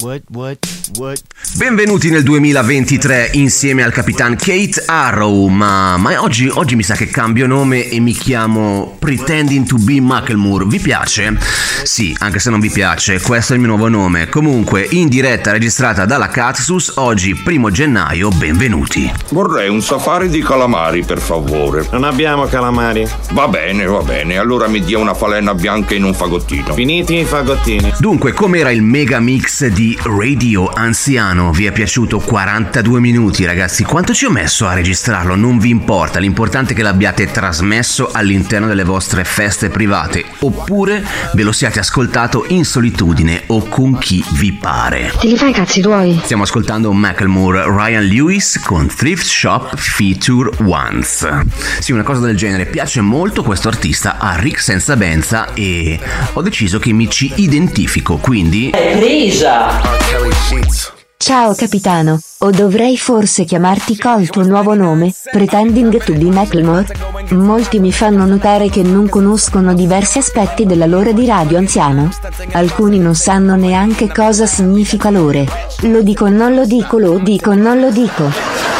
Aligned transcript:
What, 0.00 0.22
what, 0.30 0.58
what? 0.96 1.20
Benvenuti 1.56 2.08
nel 2.08 2.22
2023 2.22 3.30
insieme 3.32 3.82
al 3.82 3.90
capitan 3.90 4.36
Kate 4.36 4.84
Arrow, 4.86 5.48
ma, 5.48 5.96
ma 5.96 6.22
oggi, 6.22 6.46
oggi 6.46 6.76
mi 6.76 6.84
sa 6.84 6.94
che 6.94 7.06
cambio 7.06 7.48
nome 7.48 7.88
e 7.88 7.98
mi 7.98 8.12
chiamo 8.12 8.94
Pretending 9.00 9.66
to 9.66 9.76
be 9.78 10.00
Macklemore. 10.00 10.66
Vi 10.66 10.78
piace? 10.78 11.36
Sì, 11.82 12.14
anche 12.20 12.38
se 12.38 12.50
non 12.50 12.60
vi 12.60 12.70
piace, 12.70 13.20
questo 13.20 13.54
è 13.54 13.56
il 13.56 13.62
mio 13.62 13.70
nuovo 13.70 13.88
nome. 13.88 14.28
Comunque, 14.28 14.86
in 14.88 15.08
diretta 15.08 15.50
registrata 15.50 16.04
dalla 16.04 16.28
Katsus, 16.28 16.92
oggi 16.96 17.34
primo 17.34 17.72
gennaio, 17.72 18.28
benvenuti. 18.28 19.12
Vorrei 19.30 19.68
un 19.68 19.82
safari 19.82 20.28
di 20.28 20.42
calamari, 20.42 21.02
per 21.04 21.18
favore. 21.18 21.88
Non 21.90 22.04
abbiamo 22.04 22.44
calamari. 22.44 23.04
Va 23.32 23.48
bene, 23.48 23.84
va 23.84 24.02
bene, 24.02 24.36
allora 24.36 24.68
mi 24.68 24.80
dia 24.80 24.98
una 24.98 25.14
falena 25.14 25.54
bianca 25.54 25.94
in 25.94 26.04
un 26.04 26.14
fagottino. 26.14 26.72
Finiti 26.74 27.16
i 27.16 27.24
fagottini. 27.24 27.94
Dunque, 27.98 28.32
com'era 28.32 28.70
il 28.70 28.82
mega 28.82 29.18
mix 29.18 29.66
di 29.66 29.87
Radio 30.02 30.68
Anziano? 30.68 31.52
Vi 31.52 31.66
è 31.66 31.72
piaciuto 31.72 32.18
42 32.18 32.98
minuti, 32.98 33.44
ragazzi? 33.44 33.84
Quanto 33.84 34.12
ci 34.12 34.24
ho 34.24 34.30
messo 34.30 34.66
a 34.66 34.74
registrarlo? 34.74 35.36
Non 35.36 35.58
vi 35.58 35.70
importa, 35.70 36.18
l'importante 36.18 36.72
è 36.72 36.76
che 36.76 36.82
l'abbiate 36.82 37.30
trasmesso 37.30 38.10
all'interno 38.10 38.66
delle 38.66 38.82
vostre 38.82 39.22
feste 39.24 39.68
private, 39.68 40.24
oppure 40.40 41.04
ve 41.34 41.42
lo 41.42 41.52
siate 41.52 41.78
ascoltato 41.78 42.44
in 42.48 42.64
solitudine 42.64 43.44
o 43.46 43.68
con 43.68 43.98
chi 43.98 44.24
vi 44.32 44.52
pare. 44.52 45.12
Te 45.20 45.28
li 45.28 45.36
fai 45.36 45.50
i 45.50 45.54
cazzi 45.54 45.80
tuoi? 45.80 46.20
Stiamo 46.24 46.42
ascoltando 46.42 46.92
Macklemore 46.92 47.64
Ryan 47.64 48.04
Lewis 48.04 48.60
con 48.64 48.88
Thrift 48.88 49.24
Shop 49.24 49.76
Feature 49.76 50.50
Once. 50.64 51.46
Sì, 51.78 51.92
una 51.92 52.02
cosa 52.02 52.26
del 52.26 52.36
genere. 52.36 52.66
Piace 52.66 53.00
molto 53.00 53.42
questo 53.42 53.68
artista 53.68 54.18
a 54.18 54.36
Rick 54.36 54.60
Senza 54.60 54.96
Benza 54.96 55.54
e 55.54 55.98
ho 56.32 56.42
deciso 56.42 56.78
che 56.78 56.92
mi 56.92 57.08
ci 57.08 57.32
identifico, 57.36 58.16
quindi 58.16 58.70
Ciao 61.16 61.54
capitano, 61.54 62.18
o 62.38 62.50
dovrei 62.50 62.96
forse 62.96 63.44
chiamarti 63.44 63.98
col 63.98 64.28
tuo 64.28 64.44
nuovo 64.44 64.74
nome, 64.74 65.12
Pretending 65.30 66.02
to 66.02 66.14
be 66.14 66.30
Macklemore? 66.30 66.86
Molti 67.30 67.80
mi 67.80 67.92
fanno 67.92 68.24
notare 68.24 68.70
che 68.70 68.82
non 68.82 69.08
conoscono 69.08 69.74
diversi 69.74 70.18
aspetti 70.18 70.64
della 70.64 70.86
lore 70.86 71.12
di 71.12 71.26
Radio 71.26 71.58
Anziano. 71.58 72.08
Alcuni 72.52 72.98
non 72.98 73.14
sanno 73.14 73.56
neanche 73.56 74.08
cosa 74.08 74.46
significa 74.46 75.10
lore. 75.10 75.46
Lo 75.82 76.02
dico 76.02 76.28
non 76.28 76.54
lo 76.54 76.64
dico 76.64 76.98
lo 76.98 77.18
dico 77.18 77.52
non 77.54 77.78
lo 77.78 77.90
dico. 77.90 78.77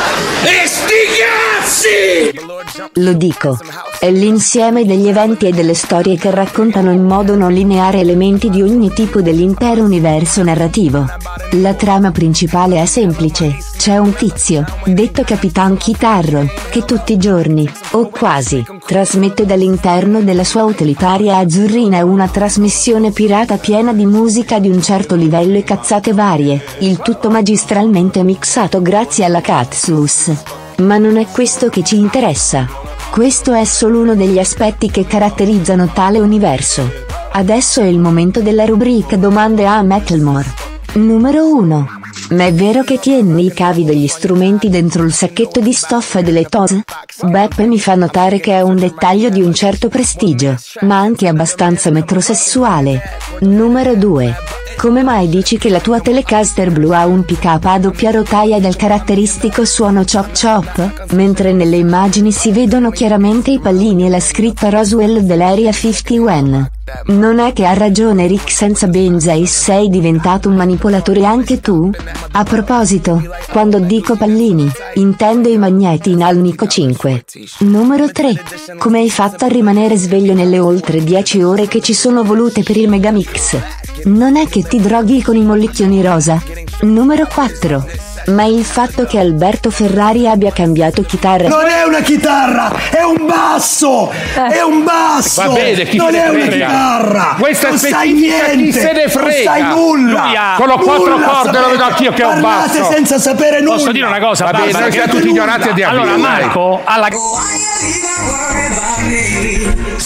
Lo 2.95 3.13
dico. 3.15 3.59
È 3.99 4.11
l'insieme 4.11 4.85
degli 4.85 5.09
eventi 5.09 5.47
e 5.47 5.53
delle 5.53 5.75
storie 5.75 6.17
che 6.17 6.31
raccontano 6.31 6.91
in 6.93 7.05
modo 7.05 7.35
non 7.37 7.53
lineare 7.53 8.01
elementi 8.01 8.51
di 8.51 8.61
ogni 8.61 8.93
tipo 8.93 9.23
dell'intero 9.23 9.83
universo 9.83 10.43
narrativo. 10.43 11.07
La 11.53 11.75
trama 11.75 12.11
principale 12.11 12.83
è 12.83 12.87
semplice. 12.87 13.57
C'è 13.77 13.97
un 13.97 14.13
tizio, 14.13 14.65
detto 14.85 15.23
Capitan 15.23 15.77
Chitarro, 15.77 16.47
che 16.71 16.85
tutti 16.85 17.15
i 17.15 17.17
giorni, 17.17 17.71
o 17.93 18.09
quasi, 18.09 18.65
trasmette 18.85 19.47
dall'interno 19.47 20.21
della 20.21 20.45
sua 20.45 20.65
utilitaria 20.65 21.39
azzurrina 21.39 22.05
una 22.05 22.29
trasmissione 22.29 23.11
pirata 23.11 23.57
piena 23.57 23.93
di 23.93 24.05
musica 24.05 24.59
di 24.59 24.69
un 24.69 24.83
certo 24.83 25.15
livello 25.15 25.57
e 25.57 25.65
cazzate 25.65 26.13
varie, 26.13 26.63
il 26.81 26.99
tutto 26.99 27.31
magistralmente 27.31 28.23
mixato 28.23 28.83
grazie 28.83 29.25
alla 29.25 29.41
Katsus. 29.41 30.58
Ma 30.79 30.97
non 30.97 31.17
è 31.17 31.27
questo 31.27 31.69
che 31.71 31.83
ci 31.83 31.97
interessa. 31.97 32.69
Questo 33.11 33.53
è 33.53 33.65
solo 33.65 33.99
uno 33.99 34.15
degli 34.15 34.39
aspetti 34.39 34.91
che 34.91 35.07
caratterizzano 35.07 35.91
tale 35.93 36.21
universo. 36.21 36.89
Adesso 37.33 37.81
è 37.81 37.87
il 37.87 37.99
momento 37.99 38.41
della 38.41 38.65
rubrica 38.65 39.17
domande 39.17 39.67
a 39.67 39.83
Macklemore. 39.83 40.47
Numero 40.95 41.53
1. 41.53 41.89
Ma 42.31 42.45
è 42.45 42.53
vero 42.53 42.85
che 42.85 43.01
tieni 43.01 43.47
i 43.47 43.53
cavi 43.53 43.85
degli 43.85 44.07
strumenti 44.07 44.69
dentro 44.69 45.03
il 45.03 45.13
sacchetto 45.13 45.59
di 45.59 45.73
stoffa 45.73 46.21
delle 46.21 46.45
tose? 46.45 46.85
Beppe 47.23 47.67
mi 47.67 47.81
fa 47.81 47.97
notare 47.97 48.39
che 48.39 48.53
è 48.53 48.61
un 48.61 48.77
dettaglio 48.77 49.31
di 49.31 49.43
un 49.43 49.53
certo 49.53 49.89
prestigio, 49.89 50.55
ma 50.83 50.99
anche 50.99 51.27
abbastanza 51.27 51.91
metrosessuale. 51.91 53.01
Numero 53.41 53.97
2. 53.97 54.35
Come 54.79 55.03
mai 55.03 55.29
dici 55.29 55.59
che 55.59 55.71
la 55.71 55.81
tua 55.81 55.99
Telecaster 55.99 56.71
blu 56.71 56.91
ha 56.91 57.05
un 57.05 57.25
pick-up 57.25 57.65
a 57.65 57.81
doppia 57.81 58.13
rotaia 58.13 58.61
del 58.61 58.77
caratteristico 58.77 59.65
suono 59.65 60.05
chop 60.05 60.31
chop? 60.41 61.13
Mentre 61.15 61.53
nelle 61.53 61.75
immagini 61.75 62.31
si 62.31 62.53
vedono 62.53 62.91
chiaramente 62.91 63.51
i 63.51 63.59
pallini 63.59 64.07
e 64.07 64.09
la 64.09 64.21
scritta 64.21 64.69
Roswell 64.69 65.19
dell'Area 65.19 65.73
51. 65.73 66.71
Non 67.07 67.41
è 67.41 67.53
che 67.53 67.67
ha 67.67 67.75
ragione 67.75 68.29
Rick 68.29 68.51
senza 68.53 68.87
benza 68.87 69.33
e 69.33 69.47
sei 69.47 69.89
diventato 69.89 70.49
un 70.49 70.55
manipolatore 70.55 71.25
anche 71.25 71.61
tu? 71.61 71.91
A 72.31 72.45
proposito, 72.45 73.21
quando 73.51 73.81
dico 73.81 74.17
pallini, 74.17 74.71
intendo 74.95 75.49
i 75.49 75.59
magneti 75.59 76.13
in 76.13 76.23
Alnico 76.23 76.67
5. 76.67 77.25
Numero 77.61 78.11
3. 78.11 78.43
Come 78.79 79.01
hai 79.01 79.11
fatto 79.11 79.45
a 79.45 79.49
rimanere 79.49 79.97
sveglio 79.97 80.35
nelle 80.35 80.61
oltre 80.61 81.03
10 81.03 81.43
ore 81.43 81.67
che 81.67 81.81
ci 81.81 81.95
sono 81.95 82.23
volute 82.23 82.63
per 82.63 82.77
il 82.77 82.89
Megamix? 82.89 83.59
Non 84.05 84.37
è 84.37 84.49
che 84.49 84.63
ti 84.63 84.81
droghi 84.81 85.23
con 85.23 85.37
i 85.37 85.43
mollicchioni 85.43 86.03
rosa? 86.03 86.41
Numero 86.83 87.27
4. 87.33 87.85
Ma 88.29 88.45
il 88.45 88.63
fatto 88.65 89.07
che 89.07 89.19
Alberto 89.19 89.71
Ferrari 89.71 90.29
abbia 90.29 90.53
cambiato 90.53 91.01
chitarra 91.03 91.49
Non 91.49 91.67
è 91.67 91.83
una 91.85 92.01
chitarra, 92.01 92.71
è 92.91 93.03
un 93.03 93.25
basso! 93.27 94.11
È 94.35 94.61
un 94.61 94.85
basso! 94.85 95.43
Va 95.47 95.55
bene, 95.55 95.85
chi 95.85 95.97
non 95.97 96.11
se 96.11 96.19
ne 96.19 96.25
è 96.25 96.29
una 96.29 96.47
chitarra! 96.47 97.37
Questa 97.39 97.69
non 97.69 97.79
sai 97.79 97.91
specifica 97.91 98.45
chi 98.45 98.57
niente! 98.57 98.81
se 98.81 98.93
ne 98.93 99.09
frega. 99.09 99.51
Non 99.57 99.61
sai 99.63 99.75
nulla! 99.75 100.25
Lui 100.27 100.37
ha- 100.37 100.55
con 100.59 100.67
lo 100.69 100.77
quattro 100.79 101.19
corde 101.19 101.59
lo 101.59 101.69
vedo 101.71 101.85
anch'io 101.85 102.13
che 102.13 102.23
è 102.23 102.27
un 102.27 102.41
Parlate 102.43 102.79
basso. 102.81 102.93
senza 102.93 103.19
sapere 103.19 103.61
nulla! 103.61 103.77
Posso 103.77 103.93
dire 103.93 104.07
una 104.07 104.21
cosa? 104.21 104.45
Va 104.45 104.51
bene, 104.59 104.91
siamo 104.91 105.09
tutti 105.11 105.29
ignoranti 105.29 105.69
e. 105.75 105.85
Allora, 105.85 106.17
Marco 106.19 106.81
alla 106.85 107.09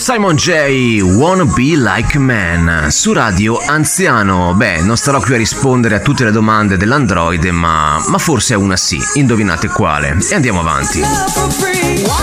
Simon 0.02 0.34
J. 0.34 1.00
Wanna 1.00 1.44
Be 1.44 1.76
Like 1.76 2.18
Man 2.18 2.90
su 2.90 3.12
Radio 3.12 3.56
Anziano. 3.64 4.52
Beh, 4.52 4.80
non 4.80 4.96
starò 4.96 5.20
qui 5.20 5.34
a 5.34 5.36
rispondere 5.36 5.94
a 5.94 6.00
tutte 6.00 6.24
le 6.24 6.32
domande 6.32 6.76
dell'Android, 6.76 7.44
ma, 7.44 8.02
ma 8.08 8.18
forse 8.18 8.56
una 8.56 8.76
sì. 8.76 8.98
Indovinate 9.14 9.68
quale. 9.68 10.18
E 10.28 10.34
andiamo 10.34 10.58
avanti. 10.58 11.00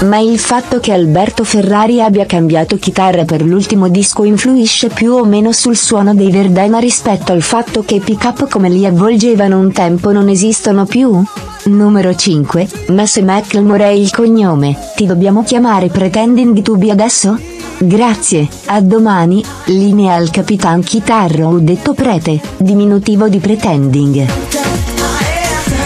Ma 0.04 0.18
il 0.18 0.38
fatto 0.40 0.82
che 0.82 0.92
Alberto 0.92 1.46
Ferrari 1.46 2.02
abbia 2.02 2.26
cambiato 2.26 2.76
chitarra 2.76 3.24
per 3.24 3.44
l'ultimo 3.44 3.88
disco 3.88 4.26
influisce 4.26 4.90
più 4.90 5.14
o 5.14 5.24
meno 5.24 5.54
sul 5.54 5.78
suono 5.78 6.14
dei 6.14 6.32
Verdena 6.32 6.80
rispetto 6.80 7.32
al 7.32 7.42
fatto 7.42 7.86
che 7.86 7.96
i 7.96 8.02
pick-up 8.02 8.50
come 8.50 8.68
li 8.68 8.86
avvolgevano 8.86 9.58
un 9.58 9.72
tempo 9.72 10.12
non 10.12 10.28
esistono 10.28 10.86
più? 10.86 11.24
Numero 11.68 12.14
5. 12.14 12.68
Ma 12.90 13.06
se 13.06 13.24
Macklemore 13.24 13.86
è 13.86 13.92
il 13.92 14.12
cognome, 14.12 14.78
ti 14.98 15.06
dobbiamo 15.06 15.44
chiamare 15.44 15.88
Pretending 15.88 16.62
to 16.62 16.76
be 16.76 16.92
adesso? 16.92 17.40
Grazie, 17.82 18.46
a 18.66 18.82
domani, 18.82 19.42
linea 19.68 20.16
al 20.16 20.30
Capitan 20.32 20.82
Chitarro 20.82 21.60
detto 21.60 21.94
prete, 21.94 22.42
diminutivo 22.58 23.30
di 23.30 23.40
Pretending. 23.40 24.28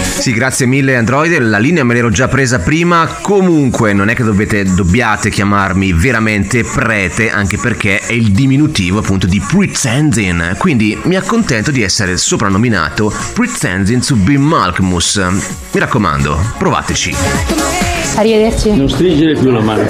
Sì, 0.01 0.33
grazie 0.33 0.65
mille 0.65 0.95
Android, 0.95 1.37
la 1.37 1.59
linea 1.59 1.83
me 1.83 1.93
l'ero 1.93 2.09
già 2.09 2.27
presa 2.27 2.57
prima, 2.57 3.05
comunque 3.21 3.93
non 3.93 4.09
è 4.09 4.15
che 4.15 4.23
dovete, 4.23 4.63
dobbiate 4.63 5.29
chiamarmi 5.29 5.93
veramente 5.93 6.63
prete, 6.63 7.29
anche 7.29 7.57
perché 7.57 7.99
è 7.99 8.13
il 8.13 8.31
diminutivo 8.31 8.97
appunto 8.97 9.27
di 9.27 9.39
pretending, 9.39 10.57
quindi 10.57 10.99
mi 11.03 11.15
accontento 11.15 11.69
di 11.69 11.83
essere 11.83 12.17
soprannominato 12.17 13.13
Pretending 13.33 14.03
to 14.03 14.15
be 14.15 14.37
Malkmus. 14.37 15.17
Mi 15.17 15.79
raccomando, 15.79 16.53
provateci. 16.57 17.92
Arrivederci. 18.15 18.75
Non 18.75 18.89
stringere 18.89 19.33
più 19.33 19.49
la 19.51 19.61
mano. 19.61 19.83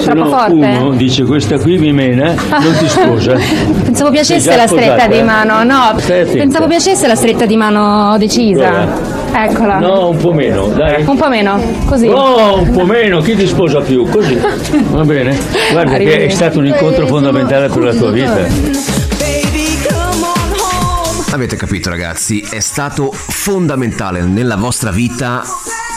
Se 0.00 0.12
no 0.14 0.26
forte? 0.26 0.52
uno 0.52 0.90
dice 0.92 1.24
questa 1.24 1.58
qui 1.58 1.78
mi 1.78 1.92
mena, 1.92 2.34
non 2.34 2.74
ti 2.78 2.88
sposa. 2.88 3.34
Pensavo 3.84 4.10
piacesse 4.10 4.56
la 4.56 4.66
stretta 4.66 5.06
di 5.06 5.18
eh? 5.18 5.22
mano, 5.22 5.62
no, 5.62 5.94
pensavo 6.06 6.66
piacesse 6.66 7.06
la 7.06 7.14
stretta 7.14 7.44
di 7.46 7.56
mano 7.56 8.16
decisa. 8.18 9.18
Eccola. 9.32 9.78
No, 9.78 10.08
un 10.08 10.16
po' 10.16 10.32
meno, 10.32 10.66
dai. 10.68 11.04
Un 11.06 11.16
po' 11.16 11.28
meno, 11.28 11.60
così. 11.84 12.08
No, 12.08 12.60
un 12.60 12.70
po' 12.70 12.84
meno, 12.84 13.20
chi 13.20 13.36
ti 13.36 13.46
sposa 13.46 13.80
più? 13.80 14.08
Così. 14.08 14.40
Va 14.90 15.04
bene. 15.04 15.36
Guarda 15.72 15.96
che 15.96 16.26
è 16.26 16.28
stato 16.30 16.58
un 16.58 16.66
incontro 16.66 17.06
fondamentale 17.06 17.68
per 17.68 17.82
la 17.82 17.94
tua 17.94 18.10
vita. 18.10 19.09
Avete 21.32 21.54
capito 21.54 21.90
ragazzi, 21.90 22.40
è 22.40 22.58
stato 22.58 23.12
fondamentale 23.12 24.22
nella 24.22 24.56
vostra 24.56 24.90
vita 24.90 25.44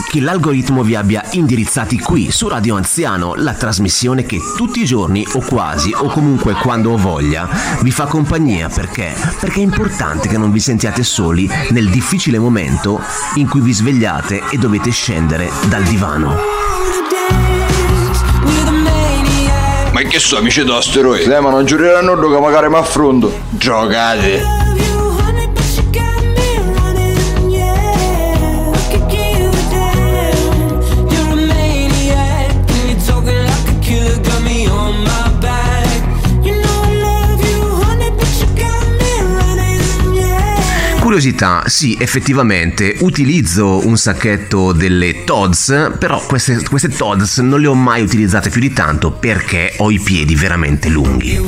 che 0.08 0.20
l'algoritmo 0.20 0.84
vi 0.84 0.94
abbia 0.94 1.24
indirizzati 1.32 1.98
qui 1.98 2.30
su 2.30 2.46
Radio 2.46 2.76
Anziano, 2.76 3.34
la 3.34 3.52
trasmissione 3.54 4.24
che 4.24 4.38
tutti 4.56 4.80
i 4.80 4.84
giorni 4.84 5.26
o 5.32 5.40
quasi 5.40 5.92
o 5.92 6.06
comunque 6.06 6.52
quando 6.54 6.92
ho 6.92 6.96
voglia 6.96 7.48
vi 7.80 7.90
fa 7.90 8.06
compagnia 8.06 8.68
perché? 8.68 9.12
Perché 9.40 9.58
è 9.58 9.64
importante 9.64 10.28
che 10.28 10.38
non 10.38 10.52
vi 10.52 10.60
sentiate 10.60 11.02
soli 11.02 11.50
nel 11.70 11.90
difficile 11.90 12.38
momento 12.38 13.00
in 13.34 13.48
cui 13.48 13.60
vi 13.60 13.72
svegliate 13.72 14.44
e 14.52 14.56
dovete 14.56 14.90
scendere 14.92 15.50
dal 15.68 15.82
divano. 15.82 16.36
Ma 19.90 20.00
che 20.02 20.18
so, 20.20 20.38
amici 20.38 20.64
d'asteroidi? 20.64 21.30
Eh, 21.30 21.40
ma 21.40 21.50
non 21.50 21.64
giureranno 21.64 22.16
che 22.16 22.40
magari 22.40 22.68
mi 22.68 22.76
affronto. 22.76 23.32
Giocate! 23.50 24.63
Curiosità, 41.14 41.62
sì, 41.66 41.96
effettivamente 41.96 42.96
utilizzo 43.02 43.86
un 43.86 43.96
sacchetto 43.96 44.72
delle 44.72 45.22
Tods, 45.22 45.92
però 45.96 46.20
queste, 46.26 46.60
queste 46.68 46.88
Tods 46.88 47.38
non 47.38 47.60
le 47.60 47.68
ho 47.68 47.74
mai 47.74 48.02
utilizzate 48.02 48.50
più 48.50 48.60
di 48.60 48.72
tanto 48.72 49.12
perché 49.12 49.74
ho 49.76 49.92
i 49.92 50.00
piedi 50.00 50.34
veramente 50.34 50.88
lunghi. 50.88 51.38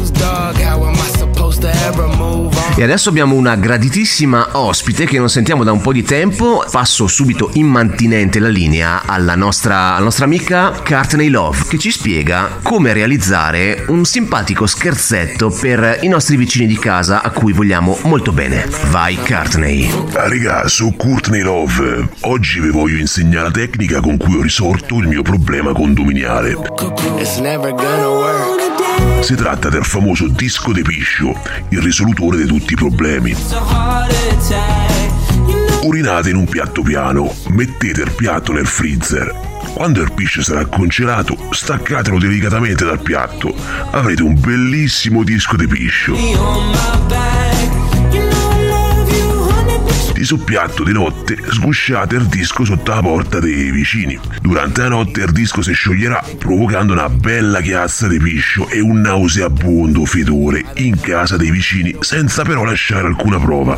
E 2.79 2.83
adesso 2.83 3.09
abbiamo 3.09 3.37
una 3.37 3.57
graditissima 3.57 4.49
ospite 4.53 5.07
che 5.07 5.19
non 5.19 5.31
sentiamo 5.31 5.65
da 5.65 5.73
un 5.73 5.81
po' 5.81 5.95
di 5.95 6.03
tempo. 6.03 6.63
Passo 6.71 7.07
subito 7.07 7.49
immantinente 7.55 8.39
la 8.39 8.49
linea 8.49 9.03
alla 9.07 9.35
nostra, 9.35 9.95
alla 9.95 10.05
nostra 10.05 10.27
amica 10.27 10.73
Courtney 10.85 11.29
Love 11.29 11.65
che 11.69 11.79
ci 11.79 11.91
spiega 11.91 12.59
come 12.63 12.93
realizzare 12.93 13.85
un 13.89 14.05
simpatico 14.05 14.67
scherzetto 14.67 15.49
per 15.49 16.01
i 16.03 16.09
nostri 16.09 16.37
vicini 16.37 16.67
di 16.67 16.79
casa 16.79 17.23
a 17.23 17.31
cui 17.31 17.55
vogliamo 17.55 17.97
molto 18.03 18.33
bene. 18.33 18.69
Vai 18.91 19.17
Courtney. 19.17 19.91
Ah, 20.13 20.29
Raga, 20.29 20.69
sono 20.69 20.93
Courtney 20.97 21.41
Love. 21.41 22.09
Oggi 22.23 22.61
vi 22.61 22.71
voglio 22.71 22.99
insegnare 22.99 23.45
la 23.47 23.53
tecnica 23.53 24.01
con 24.01 24.19
cui 24.19 24.37
ho 24.37 24.43
risolto 24.43 24.99
il 24.99 25.07
mio 25.09 25.23
problema 25.23 25.73
condominiale. 25.73 26.57
Si 29.21 29.35
tratta 29.35 29.69
del 29.69 29.85
famoso 29.85 30.29
disco 30.29 30.73
di 30.73 30.83
piscio, 30.83 31.35
il 31.71 31.81
risolutore 31.81 32.37
di 32.39 32.47
tutti 32.47 32.75
i 32.75 32.77
problemi. 32.77 33.35
Urinate 35.83 36.31
in 36.31 36.37
un 36.37 36.47
piatto 36.47 36.83
piano, 36.83 37.33
mettete 37.49 38.03
il 38.03 38.13
piatto 38.13 38.53
nel 38.53 38.67
freezer. 38.67 39.33
Quando 39.75 40.01
il 40.01 40.13
piscio 40.13 40.43
sarà 40.43 40.65
congelato, 40.67 41.37
staccatelo 41.51 42.19
delicatamente 42.19 42.85
dal 42.85 43.01
piatto. 43.01 43.55
Avrete 43.91 44.23
un 44.23 44.41
bellissimo 44.41 45.23
disco 45.23 45.57
di 45.57 45.67
piscio. 45.67 46.15
Di 50.17 50.25
sul 50.25 50.39
piatto 50.39 50.83
di 50.83 50.93
notte 50.93 51.37
sgusciate 51.47 52.17
il 52.17 52.25
disco 52.25 52.65
sotto 52.65 52.95
la 52.95 53.03
porta 53.03 53.39
dei 53.39 53.71
vicini. 53.71 54.19
Durante 54.41 54.81
la 54.81 54.89
notte 54.89 55.21
il 55.21 55.31
disco 55.31 55.61
si 55.61 55.75
scioglierà 55.75 56.25
provocando 56.39 56.95
una 56.95 57.11
bella 57.11 57.61
chiazza 57.61 58.09
di 58.09 58.17
piscio 58.19 58.67
e 58.71 58.81
un 58.81 59.03
nauseabondo 59.03 60.07
fedore 60.07 60.65
in 60.77 60.99
casa 60.99 61.37
dei 61.37 61.51
vicini 61.51 61.95
senza 62.01 62.45
però 62.45 62.65
lasciare 62.65 63.07
alcuna 63.07 63.39
prova. 63.39 63.77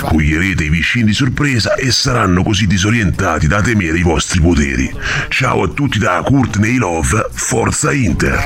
Coglierete 0.00 0.64
i 0.64 0.68
vicini 0.68 1.04
di 1.04 1.12
sorpresa 1.14 1.74
e 1.74 1.92
saranno 1.92 2.42
così 2.42 2.66
disorientati 2.66 3.46
da 3.46 3.62
temere 3.62 3.96
i 3.96 4.02
vostri 4.02 4.40
poteri. 4.40 4.92
Ciao 5.28 5.62
a 5.62 5.68
tutti 5.68 5.98
da 5.98 6.22
Courtney 6.26 6.76
Love, 6.76 7.28
Forza 7.32 7.92
Inter. 7.92 8.44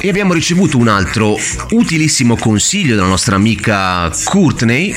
E 0.00 0.08
abbiamo 0.08 0.34
ricevuto 0.34 0.76
un 0.76 0.88
altro 0.88 1.36
utilissimo 1.70 2.36
consiglio 2.36 2.94
dalla 2.94 3.08
nostra 3.08 3.36
amica 3.36 4.10
Courtney 4.24 4.94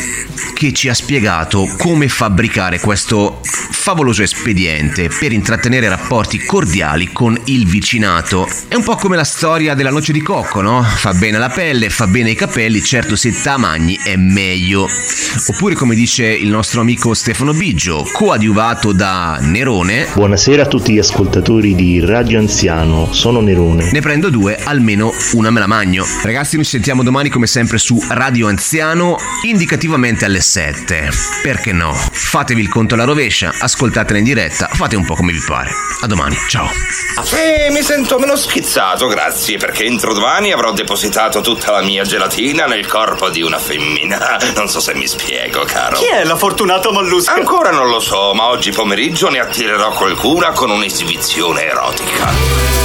che 0.54 0.74
ci 0.74 0.90
ha 0.90 0.94
spiegato 0.94 1.68
come 1.78 2.10
fabbricare 2.10 2.80
questo 2.80 3.40
favoloso 3.82 4.22
espediente 4.22 5.10
per 5.10 5.32
intrattenere 5.32 5.90
rapporti 5.90 6.44
cordiali 6.46 7.12
con 7.12 7.40
il 7.46 7.66
vicinato. 7.66 8.48
È 8.68 8.76
un 8.76 8.84
po' 8.84 8.96
come 8.96 9.16
la 9.16 9.24
storia 9.24 9.74
della 9.74 9.90
noce 9.90 10.12
di 10.12 10.22
cocco, 10.22 10.62
no? 10.62 10.84
Fa 10.84 11.14
bene 11.14 11.38
alla 11.38 11.50
pelle, 11.50 11.90
fa 11.90 12.06
bene 12.06 12.30
ai 12.30 12.36
capelli, 12.42 12.82
certo 12.82 13.16
se 13.16 13.40
tamagni 13.40 14.00
è 14.04 14.16
meglio. 14.16 14.90
Oppure 15.46 15.76
come 15.76 15.94
dice 15.94 16.26
il 16.26 16.50
nostro 16.50 16.82
amico 16.82 17.14
Stefano 17.14 17.54
Biggio, 17.54 18.10
coadiuvato 18.12 18.94
da 18.94 19.38
Nerone. 19.40 20.08
Buonasera 20.16 20.64
a 20.64 20.66
tutti 20.66 20.92
gli 20.92 20.98
ascoltatori 20.98 21.76
di 21.76 22.04
Radio 22.04 22.40
Anziano, 22.40 23.14
sono 23.14 23.42
Nerone. 23.42 23.92
Ne 23.92 24.02
prendo 24.02 24.32
due, 24.32 24.58
almeno 24.64 25.14
una 25.34 25.52
me 25.52 25.60
la 25.60 25.68
magno. 25.68 26.04
Ragazzi, 26.24 26.56
noi 26.56 26.66
ci 26.66 26.72
sentiamo 26.72 27.04
domani 27.04 27.30
come 27.30 27.46
sempre 27.46 27.78
su 27.78 28.04
Radio 28.10 28.48
Anziano, 28.48 29.18
indicativamente 29.46 30.26
alle 30.26 30.42
7. 30.42 31.12
Perché 31.44 31.72
no? 31.72 31.94
Fatevi 31.94 32.60
il 32.60 32.70
conto 32.70 32.96
alla 32.96 33.04
rovescia, 33.04 33.54
ascoltatela 33.56 34.18
in 34.18 34.26
diretta, 34.26 34.68
fate 34.74 34.96
un 34.96 35.06
po' 35.06 35.14
come 35.14 35.32
vi 35.32 35.44
pare. 35.46 35.70
A 36.02 36.08
domani, 36.08 36.36
ciao. 36.50 36.68
E 37.36 37.70
mi 37.72 37.84
sento 37.84 38.18
meno 38.18 38.36
schizzato, 38.36 39.06
grazie, 39.06 39.58
perché 39.58 39.86
entro 39.86 40.14
domani 40.14 40.52
avrò 40.52 40.74
depositato 40.74 41.42
tutta 41.42 41.72
la 41.72 41.84
mia 41.84 42.04
gelatina 42.04 42.30
nel 42.40 42.88
corpo 42.88 43.30
di 43.30 43.42
una 43.42 43.60
femmina. 43.60 44.38
Non 44.56 44.70
so 44.70 44.80
se 44.80 44.94
mi 44.96 45.06
spiego, 45.06 45.64
caro. 45.66 45.98
Chi 45.98 46.06
è 46.08 46.24
la 46.24 46.38
fortunata 46.38 46.90
mollusca? 46.90 47.34
Ancora 47.34 47.72
non 47.72 47.90
lo 47.90 48.00
so, 48.00 48.34
ma 48.34 48.48
oggi 48.48 48.72
pomeriggio 48.72 49.30
ne 49.30 49.40
attirerò 49.40 49.92
qualcuna 49.92 50.52
con 50.52 50.70
un'esibizione 50.70 51.66
erotica. 51.66 52.80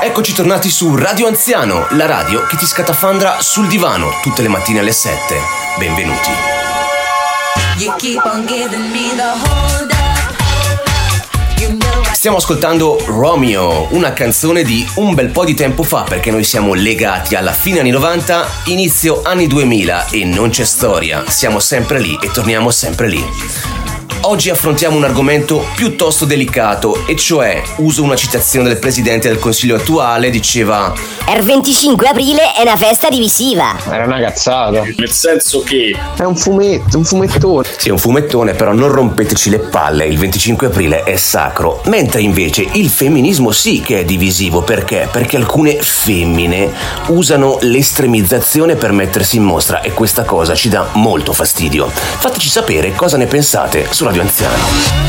Eccoci 0.00 0.32
tornati 0.32 0.70
su 0.70 0.94
Radio 0.94 1.26
Anziano, 1.26 1.88
la 1.90 2.06
radio 2.06 2.46
che 2.46 2.56
ti 2.56 2.66
scatafandra 2.66 3.40
sul 3.40 3.66
divano 3.66 4.10
tutte 4.22 4.42
le 4.42 4.48
mattine 4.48 4.78
alle 4.78 4.92
7. 4.92 5.34
Benvenuti. 5.76 6.30
Stiamo 12.12 12.36
ascoltando 12.36 13.02
Romeo, 13.06 13.88
una 13.90 14.12
canzone 14.12 14.62
di 14.62 14.88
un 14.96 15.14
bel 15.14 15.30
po' 15.30 15.44
di 15.44 15.54
tempo 15.54 15.82
fa 15.82 16.02
perché 16.02 16.30
noi 16.30 16.44
siamo 16.44 16.74
legati 16.74 17.34
alla 17.34 17.52
fine 17.52 17.80
anni 17.80 17.90
90, 17.90 18.48
inizio 18.66 19.22
anni 19.22 19.48
2000 19.48 20.08
e 20.10 20.24
non 20.24 20.50
c'è 20.50 20.64
storia, 20.64 21.24
siamo 21.28 21.58
sempre 21.58 21.98
lì 22.00 22.16
e 22.20 22.30
torniamo 22.30 22.70
sempre 22.70 23.08
lì. 23.08 23.24
Oggi 24.28 24.50
affrontiamo 24.50 24.94
un 24.94 25.04
argomento 25.04 25.64
piuttosto 25.74 26.26
delicato, 26.26 27.06
e 27.06 27.16
cioè 27.16 27.62
uso 27.76 28.02
una 28.02 28.14
citazione 28.14 28.68
del 28.68 28.76
presidente 28.76 29.26
del 29.26 29.38
consiglio 29.38 29.76
attuale, 29.76 30.28
diceva 30.28 30.92
Il 31.34 31.42
25 31.42 32.06
aprile 32.06 32.52
è 32.52 32.60
una 32.60 32.76
festa 32.76 33.08
divisiva. 33.08 33.74
Era 33.90 34.04
una 34.04 34.20
cazzata. 34.20 34.82
Nel 34.82 35.10
senso 35.10 35.62
che 35.62 35.96
È 36.14 36.24
un 36.24 36.36
fumetto, 36.36 36.98
un 36.98 37.04
fumettone. 37.04 37.68
Sì, 37.78 37.88
è 37.88 37.90
un 37.90 37.96
fumettone, 37.96 38.52
però 38.52 38.74
non 38.74 38.92
rompeteci 38.92 39.48
le 39.48 39.60
palle, 39.60 40.04
il 40.04 40.18
25 40.18 40.66
aprile 40.66 41.04
è 41.04 41.16
sacro. 41.16 41.80
Mentre 41.86 42.20
invece 42.20 42.68
il 42.72 42.90
femminismo 42.90 43.50
sì 43.50 43.80
che 43.80 44.00
è 44.00 44.04
divisivo, 44.04 44.60
perché? 44.60 45.08
Perché 45.10 45.38
alcune 45.38 45.80
femmine 45.80 46.70
usano 47.06 47.56
l'estremizzazione 47.62 48.76
per 48.76 48.92
mettersi 48.92 49.36
in 49.36 49.44
mostra 49.44 49.80
e 49.80 49.94
questa 49.94 50.24
cosa 50.24 50.54
ci 50.54 50.68
dà 50.68 50.86
molto 50.92 51.32
fastidio. 51.32 51.88
Fateci 51.90 52.50
sapere 52.50 52.94
cosa 52.94 53.16
ne 53.16 53.24
pensate 53.24 53.86
su 53.90 54.04
Radio 54.18 54.22
Anziano. 54.22 55.06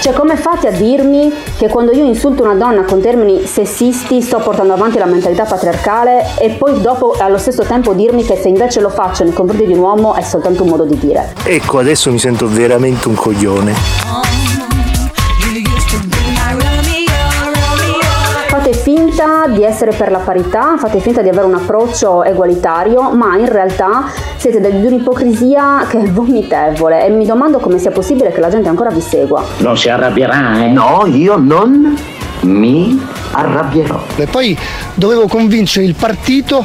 Cioè, 0.00 0.12
come 0.12 0.36
fate 0.36 0.68
a 0.68 0.70
dirmi 0.70 1.32
che 1.56 1.68
quando 1.68 1.92
io 1.92 2.04
insulto 2.04 2.42
una 2.42 2.54
donna 2.54 2.82
con 2.82 3.00
termini 3.00 3.46
sessisti 3.46 4.20
sto 4.20 4.38
portando 4.38 4.74
avanti 4.74 4.98
la 4.98 5.06
mentalità 5.06 5.44
patriarcale 5.44 6.36
e 6.38 6.50
poi 6.50 6.80
dopo 6.82 7.16
allo 7.18 7.38
stesso 7.38 7.62
tempo 7.62 7.94
dirmi 7.94 8.22
che 8.22 8.36
se 8.36 8.48
invece 8.48 8.80
lo 8.80 8.90
faccio 8.90 9.24
nei 9.24 9.32
confronti 9.32 9.64
di 9.64 9.72
un 9.72 9.78
uomo 9.78 10.14
è 10.14 10.22
soltanto 10.22 10.62
un 10.62 10.68
modo 10.68 10.84
di 10.84 10.98
dire? 10.98 11.32
Ecco, 11.44 11.78
adesso 11.78 12.10
mi 12.10 12.18
sento 12.18 12.46
veramente 12.46 13.08
un 13.08 13.14
coglione. 13.14 14.23
Di 19.54 19.64
essere 19.64 19.92
per 19.92 20.10
la 20.10 20.18
parità, 20.18 20.76
fate 20.76 20.98
finta 20.98 21.22
di 21.22 21.28
avere 21.28 21.46
un 21.46 21.54
approccio 21.54 22.24
egualitario, 22.24 23.10
ma 23.10 23.36
in 23.38 23.48
realtà 23.48 24.10
siete 24.36 24.60
di 24.60 24.84
un'ipocrisia 24.84 25.86
che 25.88 26.00
è 26.00 26.10
vomitevole 26.10 27.06
e 27.06 27.10
mi 27.10 27.24
domando 27.24 27.58
come 27.58 27.78
sia 27.78 27.90
possibile 27.90 28.32
che 28.32 28.40
la 28.40 28.50
gente 28.50 28.68
ancora 28.68 28.90
vi 28.90 29.00
segua. 29.00 29.42
Non 29.58 29.78
si 29.78 29.88
arrabbierà, 29.88 30.64
eh? 30.64 30.68
No, 30.68 31.04
io 31.06 31.36
non 31.36 31.96
mi 32.40 33.00
arrabbierò. 33.30 34.02
E 34.16 34.26
poi 34.26 34.58
dovevo 34.94 35.28
convincere 35.28 35.86
il 35.86 35.94
partito 35.94 36.64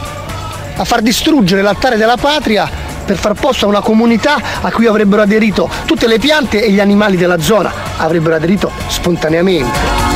a 0.76 0.84
far 0.84 1.02
distruggere 1.02 1.62
l'altare 1.62 1.96
della 1.96 2.18
patria 2.20 2.68
per 3.06 3.18
far 3.18 3.34
posto 3.34 3.66
a 3.66 3.70
una 3.70 3.82
comunità 3.82 4.38
a 4.62 4.72
cui 4.72 4.86
avrebbero 4.86 5.22
aderito 5.22 5.70
tutte 5.86 6.08
le 6.08 6.20
piante 6.20 6.64
e 6.64 6.72
gli 6.72 6.80
animali 6.80 7.18
della 7.18 7.40
zona, 7.40 7.72
avrebbero 7.98 8.36
aderito 8.36 8.72
spontaneamente. 8.88 10.09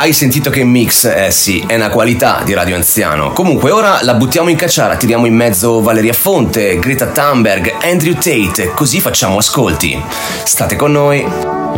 Hai 0.00 0.14
sentito 0.14 0.48
che 0.48 0.64
mix, 0.64 1.04
eh 1.04 1.30
sì, 1.30 1.62
è 1.66 1.74
una 1.74 1.90
qualità 1.90 2.40
di 2.42 2.54
Radio 2.54 2.74
Anziano. 2.74 3.32
Comunque 3.32 3.70
ora 3.70 3.98
la 4.00 4.14
buttiamo 4.14 4.48
in 4.48 4.56
cacciara, 4.56 4.96
tiriamo 4.96 5.26
in 5.26 5.34
mezzo 5.34 5.82
Valeria 5.82 6.14
Fonte, 6.14 6.78
Greta 6.78 7.08
Thunberg, 7.08 7.70
Andrew 7.82 8.14
Tate, 8.14 8.72
così 8.74 8.98
facciamo 8.98 9.36
ascolti. 9.36 10.02
State 10.42 10.76
con 10.76 10.92
noi. 10.92 11.68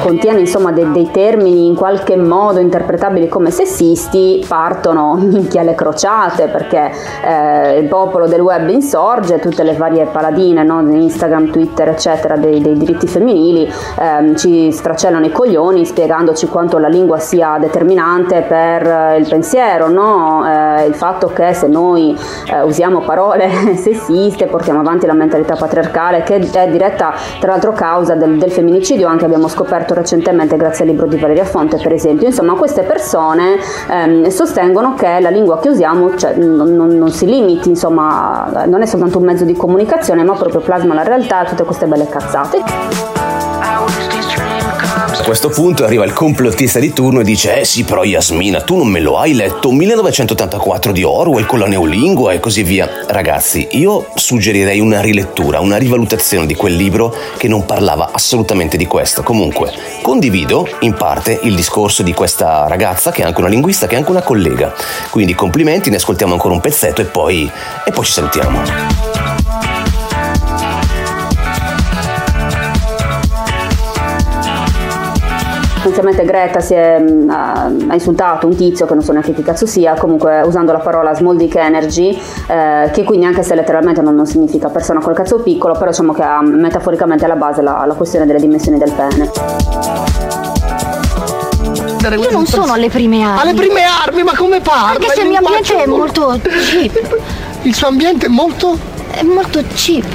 Contiene 0.00 0.46
insomma 0.48 0.72
dei, 0.72 0.90
dei 0.92 1.10
termini 1.10 1.66
in 1.66 1.74
qualche 1.74 2.16
modo 2.16 2.58
interpretabili 2.58 3.28
come 3.28 3.50
sessisti 3.50 4.42
partono 4.48 5.14
minchia 5.20 5.62
le 5.62 5.74
crociate 5.74 6.48
perché 6.48 6.90
eh, 7.22 7.78
il 7.78 7.86
popolo 7.86 8.26
del 8.26 8.40
web 8.40 8.68
insorge, 8.70 9.38
tutte 9.38 9.62
le 9.62 9.74
varie 9.74 10.06
paladine 10.06 10.64
no, 10.64 10.80
Instagram, 10.80 11.50
Twitter 11.50 11.88
eccetera 11.88 12.36
dei, 12.36 12.60
dei 12.62 12.76
diritti 12.76 13.06
femminili 13.06 13.70
ehm, 14.00 14.36
ci 14.36 14.72
stracellano 14.72 15.26
i 15.26 15.30
coglioni 15.30 15.84
spiegandoci 15.84 16.48
quanto 16.48 16.78
la 16.78 16.88
lingua 16.88 17.18
sia 17.18 17.58
determinante 17.60 18.40
per 18.40 18.86
eh, 18.86 19.18
il 19.18 19.28
pensiero, 19.28 19.88
no? 19.88 20.46
eh, 20.46 20.86
il 20.86 20.94
fatto 20.94 21.28
che 21.28 21.52
se 21.52 21.66
noi 21.66 22.16
eh, 22.50 22.62
usiamo 22.62 23.00
parole 23.00 23.50
sessiste 23.76 24.46
portiamo 24.46 24.80
avanti 24.80 25.04
la 25.04 25.12
mentalità 25.12 25.56
patriarcale 25.56 26.22
che 26.22 26.36
è 26.36 26.68
diretta 26.68 27.12
tra 27.38 27.50
l'altro 27.50 27.72
causa 27.72 28.14
del, 28.14 28.38
del 28.38 28.50
femminicidio 28.50 29.06
anche 29.06 29.26
abbiamo 29.26 29.48
scoperto 29.48 29.92
recentemente 29.92 30.37
grazie 30.46 30.84
al 30.84 30.90
libro 30.90 31.06
di 31.06 31.16
Valeria 31.16 31.44
Fonte 31.44 31.76
per 31.76 31.92
esempio. 31.92 32.26
Insomma 32.26 32.54
queste 32.54 32.82
persone 32.82 33.56
ehm, 33.90 34.28
sostengono 34.28 34.94
che 34.94 35.20
la 35.20 35.30
lingua 35.30 35.58
che 35.58 35.68
usiamo 35.68 36.16
cioè, 36.16 36.34
non, 36.34 36.74
non, 36.74 36.88
non, 36.96 37.10
si 37.10 37.26
limiti 37.26 37.68
insomma 37.68 38.64
non 38.66 38.82
è 38.82 38.86
soltanto 38.86 39.18
un 39.18 39.24
mezzo 39.24 39.44
di 39.44 39.54
comunicazione 39.54 40.22
ma 40.22 40.34
proprio 40.34 40.60
plasma 40.60 40.94
la 40.94 41.02
realtà 41.02 41.44
tutte 41.44 41.64
queste 41.64 41.86
belle 41.86 42.06
cazzate 42.08 43.37
questo 45.28 45.50
punto 45.50 45.84
arriva 45.84 46.06
il 46.06 46.14
complottista 46.14 46.78
di 46.78 46.90
turno 46.94 47.20
e 47.20 47.24
dice: 47.24 47.60
Eh 47.60 47.64
sì, 47.66 47.84
però 47.84 48.02
Yasmina, 48.02 48.62
tu 48.62 48.78
non 48.78 48.88
me 48.88 48.98
lo 48.98 49.18
hai 49.18 49.34
letto? 49.34 49.70
1984 49.70 50.90
di 50.90 51.02
Orwell 51.02 51.44
con 51.44 51.58
la 51.58 51.66
neolingua 51.66 52.32
e 52.32 52.40
così 52.40 52.62
via. 52.62 52.88
Ragazzi, 53.06 53.68
io 53.72 54.06
suggerirei 54.14 54.80
una 54.80 55.02
rilettura, 55.02 55.60
una 55.60 55.76
rivalutazione 55.76 56.46
di 56.46 56.54
quel 56.54 56.76
libro 56.76 57.14
che 57.36 57.46
non 57.46 57.66
parlava 57.66 58.08
assolutamente 58.10 58.78
di 58.78 58.86
questo. 58.86 59.22
Comunque, 59.22 59.70
condivido 60.00 60.66
in 60.80 60.94
parte 60.94 61.38
il 61.42 61.54
discorso 61.54 62.02
di 62.02 62.14
questa 62.14 62.66
ragazza 62.66 63.10
che 63.10 63.20
è 63.20 63.26
anche 63.26 63.40
una 63.40 63.50
linguista, 63.50 63.86
che 63.86 63.96
è 63.96 63.98
anche 63.98 64.10
una 64.10 64.22
collega. 64.22 64.72
Quindi 65.10 65.34
complimenti, 65.34 65.90
ne 65.90 65.96
ascoltiamo 65.96 66.32
ancora 66.32 66.54
un 66.54 66.60
pezzetto 66.60 67.02
e 67.02 67.04
poi, 67.04 67.50
e 67.84 67.90
poi 67.90 68.04
ci 68.06 68.12
salutiamo. 68.12 69.37
Inizialmente 75.84 76.24
Greta 76.24 76.60
si 76.60 76.74
è, 76.74 77.00
uh, 77.00 77.28
ha 77.30 77.94
insultato 77.94 78.46
un 78.46 78.56
tizio 78.56 78.86
che 78.86 78.94
non 78.94 79.02
so 79.02 79.12
neanche 79.12 79.32
che 79.32 79.42
cazzo 79.42 79.66
sia, 79.66 79.94
comunque 79.94 80.40
usando 80.42 80.72
la 80.72 80.78
parola 80.78 81.14
small 81.14 81.36
dick 81.36 81.54
energy, 81.56 82.18
eh, 82.48 82.90
che 82.92 83.04
quindi 83.04 83.26
anche 83.26 83.42
se 83.42 83.54
letteralmente 83.54 84.00
non, 84.00 84.14
non, 84.14 84.26
significa 84.26 84.68
persona 84.68 85.00
col 85.00 85.14
cazzo 85.14 85.40
piccolo, 85.40 85.74
però 85.74 85.90
diciamo 85.90 86.12
che 86.12 86.22
ha 86.22 86.42
metaforicamente 86.42 87.24
alla 87.24 87.36
base 87.36 87.62
la, 87.62 87.84
la 87.86 87.94
questione 87.94 88.26
delle 88.26 88.40
dimensioni 88.40 88.78
del 88.78 88.92
pene. 88.92 89.30
Io 92.16 92.30
non 92.30 92.46
sono 92.46 92.72
alle 92.72 92.88
prime 92.88 93.22
armi. 93.22 93.40
Alle 93.40 93.54
prime 93.54 93.82
armi, 93.82 94.22
ma 94.22 94.34
come 94.34 94.60
parla? 94.60 94.90
Anche 94.90 95.08
se 95.14 95.22
il 95.22 95.28
mio 95.28 95.38
ambiente 95.38 95.82
è 95.82 95.86
molto 95.86 96.38
cheap. 96.42 97.18
Il 97.62 97.74
suo 97.74 97.88
ambiente 97.88 98.26
è 98.26 98.28
molto? 98.28 98.78
È 99.10 99.22
molto 99.22 99.62
cheap. 99.74 100.06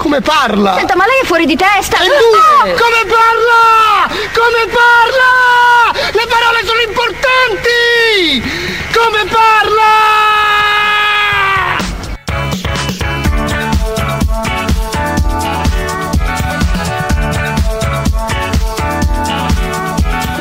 Come 0.00 0.22
parla? 0.22 0.76
Senta, 0.76 0.96
ma 0.96 1.04
lei 1.04 1.20
è 1.20 1.26
fuori 1.26 1.44
di 1.44 1.56
testa! 1.56 1.98
E 1.98 2.06
lui? 2.06 2.16
Ah! 2.16 2.62
Come 2.62 3.04
parla? 3.04 4.08
Come 4.32 4.66
parla? 4.72 6.10
Le 6.10 6.26
parole 6.26 6.64
sono 6.64 6.80
importanti! 6.80 8.42
Come 8.96 9.24
parla? 9.26 10.39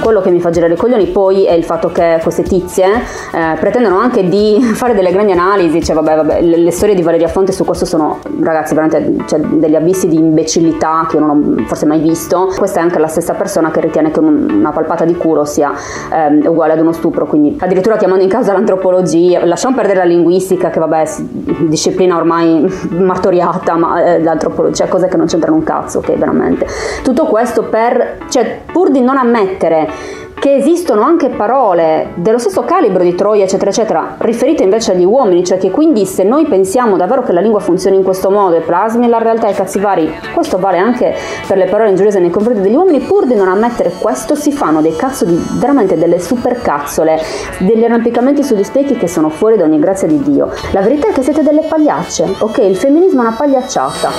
Quello 0.10 0.24
che 0.24 0.32
mi 0.32 0.40
fa 0.40 0.50
girare 0.50 0.74
i 0.74 0.76
coglioni 0.76 1.06
poi 1.06 1.46
è 1.46 1.52
il 1.52 1.64
fatto 1.64 1.92
che 1.92 2.18
queste 2.24 2.42
tizie 2.42 2.88
eh, 3.32 3.56
pretendono 3.60 4.00
anche 4.00 4.28
di 4.28 4.60
fare 4.74 4.96
delle 4.96 5.12
grandi 5.12 5.34
analisi, 5.34 5.84
cioè 5.84 5.96
vabbè, 5.96 6.16
vabbè 6.16 6.42
le, 6.42 6.58
le, 6.58 6.72
storie 6.72 6.96
di 6.96 7.04
Valeria 7.04 7.28
Fonte 7.28 7.52
su 7.52 7.64
questo 7.64 7.86
sono 7.86 8.18
ragazzi 8.42 8.74
veramente 8.74 9.26
cioè, 9.28 9.40
degli 9.40 9.76
abissi 9.76 10.08
di 10.08 10.16
imbecillità 10.16 11.06
che 11.08 11.18
io 11.18 11.26
non 11.26 11.58
ho 11.60 11.64
forse 11.68 11.86
mai 11.86 12.00
visto. 12.00 12.52
Questa 12.58 12.80
è 12.80 12.82
anche 12.82 12.98
la 12.98 13.06
stessa 13.06 13.36
persona 13.36 13.70
che 13.70 13.82
ritiene 13.82 14.10
che 14.10 14.20
una 14.20 14.72
palpata 14.72 15.06
di 15.06 15.16
culo 15.16 15.46
sia 15.46 15.72
eh, 16.12 16.48
uguale 16.48 16.74
ad 16.74 16.80
uno 16.80 16.92
stupro, 16.92 17.28
quindi 17.28 17.56
addirittura 17.60 17.96
chiamando 17.98 18.24
in 18.24 18.32
causa 18.32 18.52
l'antropologia, 18.52 19.46
lasciamo 19.46 19.76
perdere 19.76 20.00
la 20.00 20.06
linguistica 20.06 20.72
che 20.72 20.80
vabbè 20.80 21.04
disciplina 21.68 22.18
ormai 22.18 22.68
martoriata, 22.90 23.76
ma 23.76 24.04
eh, 24.04 24.24
l'antropologia, 24.24 24.74
cioè 24.74 24.88
cose 24.88 25.08
che 25.08 25.18
non 25.18 25.28
c'entrano 25.28 25.56
un 25.56 25.64
cazzo, 25.64 26.00
ok 26.00 26.14
veramente. 26.18 26.66
Tutto 27.04 27.26
questo 27.26 27.66
per, 27.66 28.18
cioè 28.30 28.62
pur 28.72 28.90
di 28.90 29.02
non 29.02 29.18
ammettere 29.18 29.98
che 30.40 30.56
esistono 30.56 31.02
anche 31.02 31.30
parole 31.30 32.12
dello 32.16 32.38
stesso 32.38 32.62
calibro 32.62 33.04
di 33.04 33.14
Troia, 33.14 33.44
eccetera, 33.44 33.70
eccetera, 33.70 34.16
riferite 34.20 34.64
invece 34.64 34.94
agli 34.94 35.04
uomini, 35.04 35.44
cioè 35.44 35.58
che 35.58 35.70
quindi 35.70 36.06
se 36.06 36.24
noi 36.24 36.46
pensiamo 36.46 36.96
davvero 36.96 37.24
che 37.24 37.34
la 37.34 37.42
lingua 37.42 37.60
funzioni 37.60 37.98
in 37.98 38.04
questo 38.04 38.32
modo 38.32 38.56
e 38.56 38.62
plasmi 38.62 39.08
la 39.08 39.18
realtà 39.18 39.50
e 39.50 39.54
cazzi 39.54 39.80
vari, 39.80 40.10
questo 40.34 40.58
vale 40.58 40.78
anche 40.78 41.14
per 41.46 41.58
le 41.58 41.66
parole 41.66 41.90
ingiuriose 41.90 42.20
nei 42.20 42.30
confronti 42.30 42.62
degli 42.62 42.76
uomini, 42.76 43.00
pur 43.02 43.26
di 43.26 43.36
non 43.36 43.50
ammettere 43.50 43.92
questo 44.00 44.36
si 44.36 44.52
fanno 44.52 44.82
dei 44.82 44.96
cazzo 44.96 45.26
di 45.26 45.38
veramente 45.60 45.98
delle 45.98 46.20
super 46.20 46.62
cazzole, 46.62 47.20
degli 47.60 47.84
arrampicamenti 47.84 48.44
sugli 48.44 48.64
specchi 48.64 48.96
che 48.96 49.08
sono 49.08 49.30
fuori 49.30 49.58
da 49.58 49.66
ogni 49.66 49.80
grazia 49.80 50.08
di 50.08 50.22
Dio. 50.22 50.52
La 50.72 50.82
verità 50.82 51.10
è 51.10 51.12
che 51.12 51.22
siete 51.22 51.44
delle 51.44 51.64
pagliacce, 51.68 52.36
ok? 52.40 52.58
Il 52.60 52.78
femminismo 52.78 53.22
è 53.22 53.26
una 53.26 53.36
pagliacciata. 53.38 54.10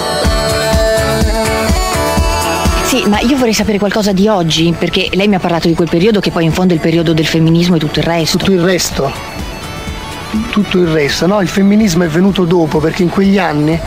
Sì, 2.90 3.04
ma 3.06 3.20
io 3.20 3.36
vorrei 3.36 3.52
sapere 3.52 3.78
qualcosa 3.78 4.10
di 4.10 4.26
oggi, 4.26 4.74
perché 4.76 5.10
lei 5.12 5.28
mi 5.28 5.36
ha 5.36 5.38
parlato 5.38 5.68
di 5.68 5.74
quel 5.74 5.88
periodo 5.88 6.18
che 6.18 6.32
poi 6.32 6.44
in 6.44 6.50
fondo 6.50 6.72
è 6.72 6.74
il 6.74 6.82
periodo 6.82 7.12
del 7.12 7.24
femminismo 7.24 7.76
e 7.76 7.78
tutto 7.78 8.00
il 8.00 8.04
resto. 8.04 8.38
Tutto 8.38 8.50
il 8.50 8.60
resto. 8.60 9.12
Tutto 10.50 10.78
il 10.78 10.88
resto, 10.88 11.28
no? 11.28 11.40
Il 11.40 11.46
femminismo 11.46 12.02
è 12.02 12.08
venuto 12.08 12.44
dopo 12.44 12.80
perché 12.80 13.04
in 13.04 13.08
quegli 13.08 13.38
anni 13.38 13.78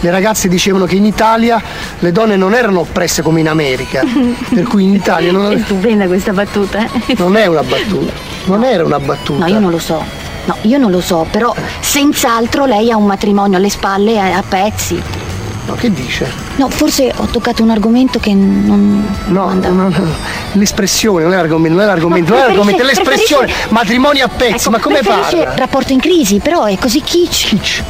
le 0.00 0.10
ragazze 0.10 0.46
dicevano 0.48 0.84
che 0.84 0.96
in 0.96 1.06
Italia 1.06 1.58
le 2.00 2.12
donne 2.12 2.36
non 2.36 2.52
erano 2.52 2.80
oppresse 2.80 3.22
come 3.22 3.40
in 3.40 3.48
America. 3.48 4.02
per 4.52 4.64
cui 4.64 4.84
in 4.84 4.92
Italia 4.92 5.32
non. 5.32 5.52
È 5.52 5.58
stupenda 5.58 6.04
questa 6.04 6.34
battuta. 6.34 6.84
Eh? 6.84 7.14
non 7.16 7.36
è 7.36 7.46
una 7.46 7.62
battuta. 7.62 8.12
Non 8.44 8.62
era 8.62 8.84
una 8.84 9.00
battuta. 9.00 9.46
No, 9.46 9.50
io 9.50 9.58
non 9.58 9.70
lo 9.70 9.78
so. 9.78 10.04
No, 10.44 10.56
io 10.60 10.76
non 10.76 10.90
lo 10.90 11.00
so, 11.00 11.26
però 11.30 11.54
senz'altro 11.80 12.66
lei 12.66 12.90
ha 12.90 12.96
un 12.98 13.06
matrimonio 13.06 13.56
alle 13.56 13.70
spalle 13.70 14.20
a, 14.20 14.36
a 14.36 14.42
pezzi. 14.46 15.29
No, 15.70 15.76
che 15.76 15.92
dice? 15.92 16.26
No, 16.56 16.68
forse 16.68 17.12
ho 17.16 17.26
toccato 17.26 17.62
un 17.62 17.70
argomento 17.70 18.18
che 18.18 18.34
non. 18.34 19.06
No, 19.26 19.52
no, 19.52 19.68
no, 19.70 19.88
no. 19.88 20.06
l'espressione, 20.54 21.22
non 21.22 21.32
è 21.32 21.36
l'argomento, 21.36 21.76
non 21.76 21.84
è 21.84 21.86
l'argomento, 21.86 22.32
non 22.32 22.42
è 22.42 22.46
l'argomento, 22.46 22.82
è 22.82 22.84
l'espressione. 22.84 23.52
Matrimoni 23.68 24.20
a 24.20 24.26
pezzi, 24.26 24.54
ecco, 24.54 24.70
ma 24.70 24.80
come 24.80 25.00
parla? 25.00 25.54
rapporto 25.54 25.92
in 25.92 26.00
crisi, 26.00 26.40
però 26.40 26.64
è 26.64 26.76
così 26.76 27.00
kitsch. 27.00 27.48
Kitsch. 27.50 27.82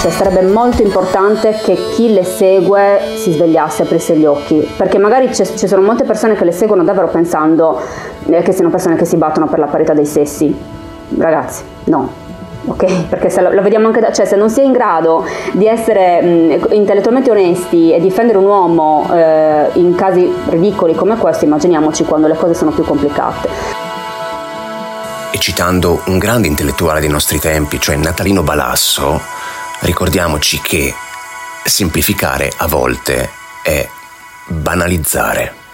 Cioè, 0.00 0.10
sarebbe 0.12 0.42
molto 0.42 0.80
importante 0.82 1.58
che 1.60 1.76
chi 1.96 2.12
le 2.12 2.22
segue 2.22 3.00
si 3.16 3.32
svegliasse, 3.32 3.82
aprisse 3.82 4.16
gli 4.16 4.26
occhi, 4.26 4.64
perché 4.76 4.98
magari 4.98 5.34
ci 5.34 5.66
sono 5.66 5.82
molte 5.82 6.04
persone 6.04 6.36
che 6.36 6.44
le 6.44 6.52
seguono 6.52 6.84
davvero 6.84 7.08
pensando 7.08 7.80
eh, 8.26 8.42
che 8.42 8.52
siano 8.52 8.70
persone 8.70 8.94
che 8.94 9.04
si 9.04 9.16
battono 9.16 9.48
per 9.48 9.58
la 9.58 9.66
parità 9.66 9.92
dei 9.92 10.06
sessi. 10.06 10.56
Ragazzi, 11.16 11.64
no, 11.86 12.26
ok? 12.68 13.06
Perché 13.08 13.30
se 13.30 13.40
lo, 13.40 13.50
lo, 13.52 13.62
vediamo 13.62 13.86
anche 13.86 14.00
da, 14.00 14.12
cioè 14.12 14.26
se 14.26 14.36
non 14.36 14.50
si 14.50 14.60
è 14.60 14.64
in 14.64 14.72
grado 14.72 15.24
di 15.52 15.66
essere 15.66 16.22
mh, 16.22 16.72
intellettualmente 16.72 17.30
onesti 17.30 17.92
e 17.92 18.00
difendere 18.00 18.38
un 18.38 18.44
uomo 18.44 19.08
eh, 19.12 19.70
in 19.74 19.94
casi 19.94 20.32
ridicoli 20.48 20.94
come 20.94 21.16
questo, 21.16 21.44
immaginiamoci 21.44 22.04
quando 22.04 22.26
le 22.28 22.36
cose 22.36 22.54
sono 22.54 22.70
più 22.70 22.84
complicate. 22.84 23.48
E 25.30 25.38
citando 25.38 26.02
un 26.06 26.18
grande 26.18 26.46
intellettuale 26.46 27.00
dei 27.00 27.08
nostri 27.08 27.38
tempi, 27.38 27.80
cioè 27.80 27.96
Natalino 27.96 28.42
Balasso, 28.42 29.20
ricordiamoci 29.80 30.60
che 30.60 30.94
semplificare 31.64 32.50
a 32.56 32.66
volte 32.66 33.28
è 33.62 33.86
banalizzare. 34.46 35.67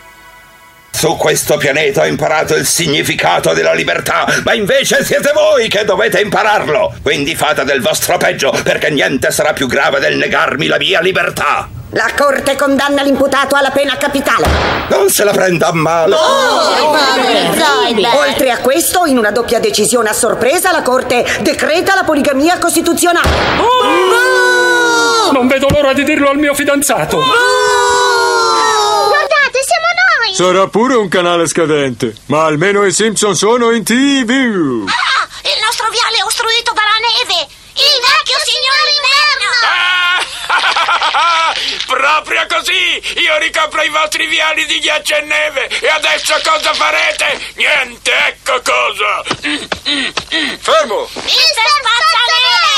Su 0.96 1.16
questo 1.16 1.56
pianeta 1.56 2.02
ho 2.02 2.06
imparato 2.06 2.54
il 2.54 2.64
significato 2.64 3.52
della 3.52 3.74
libertà, 3.74 4.26
ma 4.44 4.54
invece 4.54 5.04
siete 5.04 5.32
voi 5.34 5.68
che 5.68 5.84
dovete 5.84 6.20
impararlo. 6.20 6.94
Quindi 7.02 7.34
fate 7.34 7.64
del 7.64 7.82
vostro 7.82 8.16
peggio, 8.16 8.56
perché 8.62 8.90
niente 8.90 9.32
sarà 9.32 9.52
più 9.52 9.66
grave 9.66 9.98
del 9.98 10.16
negarmi 10.16 10.68
la 10.68 10.78
mia 10.78 11.00
libertà. 11.00 11.68
La 11.90 12.10
corte 12.16 12.54
condanna 12.54 13.02
l'imputato 13.02 13.56
alla 13.56 13.70
pena 13.70 13.96
capitale. 13.96 14.46
Non 14.88 15.10
se 15.10 15.24
la 15.24 15.32
prenda 15.32 15.66
a 15.66 15.72
male. 15.72 16.14
Oh, 16.14 16.96
Oltre 18.16 18.50
a 18.50 18.58
questo, 18.58 19.04
in 19.04 19.18
una 19.18 19.32
doppia 19.32 19.58
decisione 19.58 20.08
a 20.08 20.14
sorpresa, 20.14 20.70
la 20.70 20.82
corte 20.82 21.26
decreta 21.40 21.94
la 21.96 22.04
poligamia 22.04 22.58
costituzionale. 22.58 23.28
Oh! 23.58 25.32
Non 25.32 25.48
vedo 25.48 25.66
l'ora 25.68 25.92
di 25.92 26.04
dirlo 26.04 26.30
al 26.30 26.38
mio 26.38 26.54
fidanzato. 26.54 27.20
Sarà 30.34 30.66
pure 30.66 30.96
un 30.96 31.06
canale 31.06 31.46
scadente, 31.46 32.12
ma 32.26 32.44
almeno 32.44 32.84
i 32.84 32.92
Simpson 32.92 33.36
sono 33.36 33.70
in 33.70 33.84
TV. 33.84 34.82
Ah, 34.82 35.28
il 35.46 35.60
nostro 35.62 35.88
viale 35.90 36.16
è 36.16 36.24
ostruito 36.24 36.72
dalla 36.72 36.98
neve. 36.98 37.46
Il 37.76 38.00
vecchio 38.02 38.34
signore 38.42 38.82
d'inverno! 38.90 39.54
Proprio 41.86 42.46
così! 42.48 43.20
Io 43.20 43.38
ricopro 43.38 43.80
i 43.82 43.88
vostri 43.90 44.26
viali 44.26 44.66
di 44.66 44.80
ghiaccio 44.80 45.14
e 45.14 45.20
neve! 45.20 45.68
E 45.68 45.86
adesso 45.88 46.34
cosa 46.42 46.74
farete? 46.74 47.52
Niente, 47.54 48.12
ecco 48.26 48.60
cosa! 48.60 49.22
Fermo! 50.58 51.08
Mister 51.14 51.68
Spazzaneve! 51.78 52.74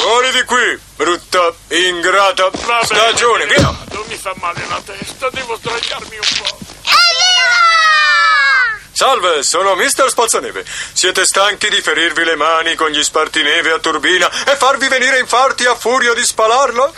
Fuori 0.00 0.32
di 0.32 0.42
qui, 0.42 0.80
brutta, 0.96 1.54
ingrata 1.68 2.50
stagione, 2.82 3.46
via! 3.46 3.72
Non 3.92 4.04
mi 4.08 4.16
fa 4.16 4.34
male 4.40 4.66
la 4.68 4.82
testa, 4.84 5.30
devo 5.30 5.56
sdraiarmi 5.56 6.16
un 6.16 6.28
po'. 6.38 6.65
Ellie! 6.86 7.25
Salve, 8.96 9.42
sono 9.42 9.74
Mister 9.74 10.08
Spazzaneve. 10.08 10.64
Siete 10.94 11.26
stanchi 11.26 11.68
di 11.68 11.82
ferirvi 11.82 12.24
le 12.24 12.34
mani 12.34 12.74
con 12.76 12.88
gli 12.88 13.02
spartineve 13.02 13.72
a 13.72 13.78
turbina 13.78 14.26
e 14.50 14.56
farvi 14.56 14.88
venire 14.88 15.18
infarti 15.18 15.66
a 15.66 15.74
furia 15.74 16.14
di 16.14 16.24
spalarla? 16.24 16.92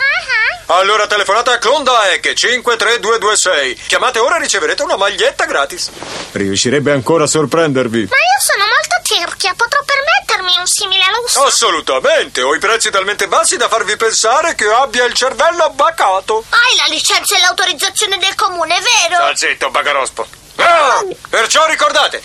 Allora 0.67 1.07
telefonate 1.07 1.49
a 1.49 1.57
Klondike 1.57 2.33
53226. 2.33 3.81
Chiamate 3.87 4.19
ora 4.19 4.37
e 4.37 4.39
riceverete 4.39 4.81
una 4.81 4.95
maglietta 4.95 5.43
gratis. 5.43 5.89
Riuscirebbe 6.31 6.93
ancora 6.93 7.25
a 7.25 7.27
sorprendervi. 7.27 8.07
Ma 8.09 8.15
io 8.15 8.39
sono 8.39 8.63
molto 8.63 8.95
tirchia, 9.03 9.53
potrò 9.57 9.79
permettermi 9.83 10.57
un 10.57 10.67
simile 10.67 11.03
lusso? 11.19 11.43
Assolutamente, 11.43 12.41
ho 12.41 12.55
i 12.55 12.59
prezzi 12.59 12.89
talmente 12.91 13.27
bassi 13.27 13.57
da 13.57 13.67
farvi 13.67 13.97
pensare 13.97 14.55
che 14.55 14.71
abbia 14.71 15.03
il 15.03 15.13
cervello 15.13 15.69
bacato. 15.71 16.45
Hai 16.47 16.77
la 16.77 16.93
licenza 16.93 17.35
e 17.35 17.41
l'autorizzazione 17.41 18.17
del 18.19 18.35
comune, 18.35 18.75
vero? 18.75 19.15
Sta 19.15 19.35
zitto, 19.35 19.69
bagarospo. 19.69 20.38
Ah, 20.59 21.05
perciò 21.29 21.65
ricordate, 21.67 22.21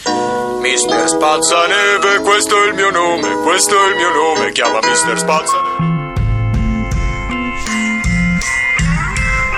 Mister 0.61 1.09
Spazzaneve, 1.09 2.19
questo 2.21 2.63
è 2.63 2.67
il 2.69 2.75
mio 2.75 2.91
nome, 2.91 3.33
questo 3.43 3.75
è 3.75 3.91
il 3.91 3.97
mio 3.97 4.11
nome, 4.11 4.53
chiama 4.53 4.81
Mister 4.83 5.19
Spazzaneve. 5.19 5.93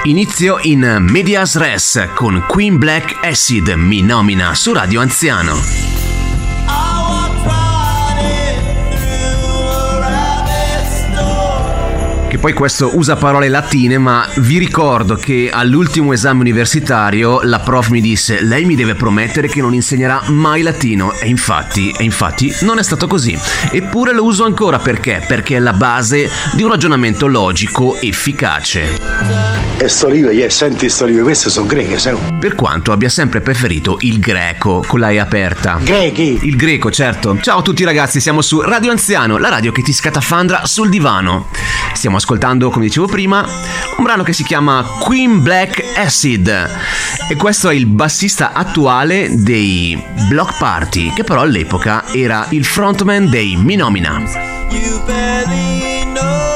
Inizio 0.04 0.58
in 0.62 0.98
Medias 1.00 1.56
Res 1.56 2.10
con 2.14 2.44
Queen 2.46 2.78
Black 2.78 3.24
Acid 3.24 3.70
mi 3.70 4.02
nomina 4.02 4.54
su 4.54 4.72
Radio 4.72 5.00
Anziano. 5.00 5.95
Poi 12.46 12.54
questo 12.54 12.96
usa 12.96 13.16
parole 13.16 13.48
latine, 13.48 13.98
ma 13.98 14.24
vi 14.36 14.58
ricordo 14.58 15.16
che 15.16 15.50
all'ultimo 15.52 16.12
esame 16.12 16.42
universitario 16.42 17.40
la 17.42 17.58
prof 17.58 17.88
mi 17.88 18.00
disse: 18.00 18.40
Lei 18.40 18.64
mi 18.64 18.76
deve 18.76 18.94
promettere 18.94 19.48
che 19.48 19.60
non 19.60 19.74
insegnerà 19.74 20.22
mai 20.26 20.62
latino. 20.62 21.12
E 21.14 21.26
infatti, 21.26 21.90
e 21.90 22.04
infatti 22.04 22.54
non 22.60 22.78
è 22.78 22.84
stato 22.84 23.08
così. 23.08 23.36
Eppure 23.72 24.12
lo 24.12 24.22
uso 24.22 24.44
ancora 24.44 24.78
perché? 24.78 25.24
Perché 25.26 25.56
è 25.56 25.58
la 25.58 25.72
base 25.72 26.30
di 26.52 26.62
un 26.62 26.70
ragionamento 26.70 27.26
logico 27.26 27.96
efficace. 28.00 29.64
E 29.78 29.88
stolive, 29.88 30.32
yeah, 30.32 30.48
senti 30.48 30.88
stolive, 30.88 31.22
queste 31.22 31.50
sono 31.50 31.66
greche, 31.66 31.98
sai? 31.98 32.16
Per 32.38 32.54
quanto 32.54 32.92
abbia 32.92 33.08
sempre 33.08 33.40
preferito 33.40 33.98
il 34.00 34.20
greco 34.20 34.84
con 34.86 35.00
la 35.00 35.10
E 35.10 35.18
aperta. 35.18 35.78
Grechi? 35.82 36.38
Il 36.42 36.56
greco, 36.56 36.90
certo. 36.90 37.38
Ciao 37.40 37.58
a 37.58 37.62
tutti 37.62 37.84
ragazzi, 37.84 38.20
siamo 38.20 38.40
su 38.40 38.60
Radio 38.60 38.92
Anziano, 38.92 39.36
la 39.36 39.48
radio 39.48 39.72
che 39.72 39.82
ti 39.82 39.92
scatafandra 39.92 40.64
sul 40.64 40.88
divano. 40.88 41.48
Stiamo 41.92 42.16
ascoltando, 42.16 42.35
come 42.70 42.84
dicevo 42.86 43.06
prima, 43.06 43.46
un 43.96 44.04
brano 44.04 44.22
che 44.22 44.32
si 44.32 44.44
chiama 44.44 44.82
Queen 45.00 45.42
Black 45.42 45.82
Acid. 45.96 46.70
E 47.28 47.36
questo 47.36 47.70
è 47.70 47.74
il 47.74 47.86
bassista 47.86 48.52
attuale 48.52 49.28
dei 49.42 50.00
Block 50.28 50.58
Party, 50.58 51.12
che 51.12 51.24
però 51.24 51.40
all'epoca 51.40 52.04
era 52.12 52.46
il 52.50 52.64
frontman 52.64 53.28
dei 53.28 53.56
Minomina. 53.56 54.22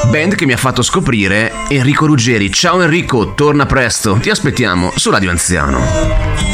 Band 0.09 0.35
che 0.35 0.45
mi 0.45 0.53
ha 0.53 0.57
fatto 0.57 0.81
scoprire 0.81 1.51
Enrico 1.69 2.05
Ruggeri. 2.05 2.51
Ciao 2.51 2.81
Enrico, 2.81 3.33
torna 3.33 3.65
presto. 3.65 4.17
Ti 4.21 4.29
aspettiamo 4.29 4.91
su 4.95 5.09
Radio 5.09 5.29
Anziano. 5.29 6.50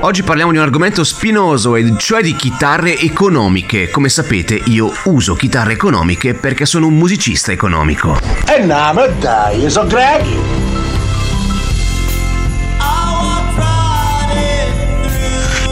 Oggi 0.00 0.22
parliamo 0.22 0.52
di 0.52 0.58
un 0.58 0.62
argomento 0.62 1.02
spinoso, 1.02 1.74
cioè 1.96 2.22
di 2.22 2.36
chitarre 2.36 2.96
economiche. 2.96 3.90
Come 3.90 4.08
sapete, 4.08 4.60
io 4.66 4.92
uso 5.04 5.34
chitarre 5.34 5.72
economiche 5.72 6.34
perché 6.34 6.66
sono 6.66 6.86
un 6.86 6.96
musicista 6.96 7.50
economico. 7.50 8.16
E 8.46 8.64
no, 8.64 8.92
ma 8.92 9.06
dai, 9.06 9.68
sono 9.68 9.88
grechi! 9.88 10.57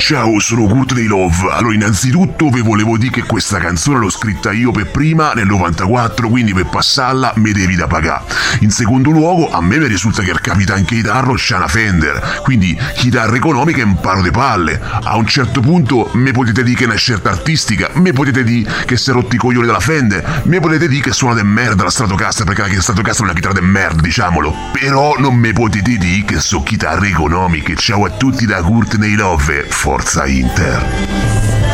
Ciao, 0.06 0.38
sono 0.38 0.68
Kurt 0.68 0.94
dei 0.94 1.06
Love. 1.06 1.50
Allora, 1.50 1.74
innanzitutto 1.74 2.48
vi 2.48 2.60
volevo 2.60 2.96
dire 2.96 3.10
che 3.10 3.24
questa 3.24 3.58
canzone 3.58 3.98
l'ho 3.98 4.08
scritta 4.08 4.52
io 4.52 4.70
per 4.70 4.88
prima 4.88 5.32
nel 5.32 5.46
94, 5.46 6.28
quindi 6.28 6.54
per 6.54 6.66
passarla 6.66 7.32
mi 7.38 7.50
devi 7.50 7.74
da 7.74 7.88
pagare. 7.88 8.22
In 8.60 8.70
secondo 8.70 9.10
luogo, 9.10 9.50
a 9.50 9.60
me 9.60 9.78
mi 9.78 9.88
risulta 9.88 10.22
che 10.22 10.30
il 10.30 10.40
capitano 10.40 10.84
chitarro 10.84 11.34
c'ha 11.36 11.56
una 11.56 11.66
Fender, 11.66 12.40
quindi 12.44 12.78
chitarra 12.94 13.34
economica 13.34 13.80
è 13.80 13.84
un 13.84 13.98
paro 13.98 14.22
di 14.22 14.30
palle. 14.30 14.80
A 14.80 15.16
un 15.16 15.26
certo 15.26 15.58
punto 15.58 16.08
mi 16.12 16.30
potete 16.30 16.62
dire 16.62 16.76
che 16.76 16.84
è 16.84 16.86
una 16.86 16.94
scelta 16.94 17.30
artistica, 17.30 17.90
mi 17.94 18.12
potete 18.12 18.44
dire 18.44 18.70
che 18.84 18.96
si 18.96 19.10
è 19.10 19.12
rotti 19.12 19.34
i 19.34 19.38
coglioni 19.40 19.66
della 19.66 19.80
Fender, 19.80 20.42
mi 20.44 20.60
potete 20.60 20.86
dire 20.86 21.02
che 21.02 21.12
suona 21.12 21.34
de 21.34 21.42
merda 21.42 21.82
la 21.82 21.90
Stratocaster 21.90 22.46
perché 22.46 22.72
la 22.72 22.80
Stratocaster 22.80 23.22
è 23.22 23.30
una 23.30 23.34
chitarra 23.34 23.54
de 23.54 23.66
merda, 23.66 24.02
diciamolo. 24.02 24.54
Però 24.70 25.16
non 25.18 25.34
mi 25.34 25.52
potete 25.52 25.96
dire 25.96 26.24
che 26.24 26.38
so 26.38 26.62
chitarre 26.62 27.08
economiche. 27.08 27.74
Ciao 27.74 28.04
a 28.04 28.10
tutti 28.10 28.46
da 28.46 28.62
Kurt 28.62 28.98
nei 28.98 29.16
Love. 29.16 29.66
Forza 29.96 30.26
Inter. 30.26 31.65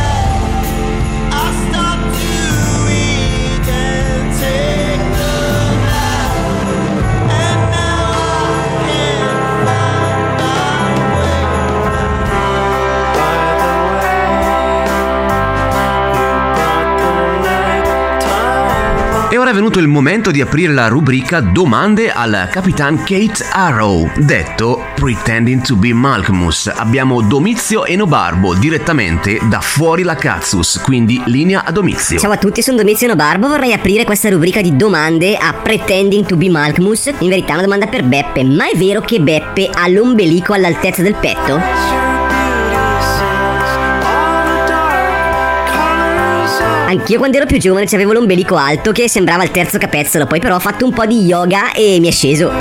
Ora 19.43 19.51
è 19.51 19.55
venuto 19.55 19.79
il 19.79 19.89
momento 19.89 20.31
di 20.31 20.39
aprire 20.39 20.71
la 20.71 20.87
rubrica 20.87 21.41
Domande 21.41 22.09
al 22.09 22.47
Capitan 22.49 22.99
Kate 22.99 23.45
Arrow, 23.51 24.09
detto 24.15 24.85
Pretending 24.95 25.61
to 25.61 25.75
be 25.75 25.91
Malcolmus. 25.91 26.71
Abbiamo 26.73 27.19
Domizio 27.19 27.83
Enobarbo 27.85 28.53
direttamente 28.53 29.39
da 29.43 29.59
fuori 29.59 30.03
la 30.03 30.15
Cazzus, 30.15 30.79
quindi 30.81 31.21
linea 31.25 31.65
a 31.65 31.71
Domizio. 31.71 32.17
Ciao 32.19 32.31
a 32.31 32.37
tutti, 32.37 32.61
sono 32.61 32.77
Domizio 32.77 33.07
Nobarbo. 33.07 33.49
Vorrei 33.49 33.73
aprire 33.73 34.05
questa 34.05 34.29
rubrica 34.29 34.61
di 34.61 34.77
domande 34.77 35.35
a 35.35 35.51
Pretending 35.51 36.25
to 36.25 36.37
be 36.37 36.49
Malcolmus. 36.49 37.07
In 37.19 37.27
verità, 37.27 37.51
una 37.53 37.63
domanda 37.63 37.87
per 37.87 38.05
Beppe. 38.05 38.45
Ma 38.45 38.69
è 38.69 38.77
vero 38.77 39.01
che 39.01 39.19
Beppe 39.19 39.69
ha 39.73 39.89
l'ombelico 39.89 40.53
all'altezza 40.53 41.01
del 41.01 41.15
petto? 41.15 42.02
Anch'io 46.93 47.17
quando 47.17 47.37
ero 47.37 47.47
più 47.47 47.57
giovane 47.57 47.87
avevo 47.91 48.13
l'ombelico 48.13 48.55
alto 48.55 48.91
che 48.91 49.09
sembrava 49.09 49.43
il 49.43 49.49
terzo 49.49 49.79
capezzolo, 49.79 50.27
poi 50.27 50.39
però 50.39 50.57
ho 50.57 50.59
fatto 50.59 50.85
un 50.85 50.93
po' 50.93 51.07
di 51.07 51.25
yoga 51.25 51.71
e 51.71 51.97
mi 51.99 52.07
è 52.07 52.11
sceso. 52.11 52.51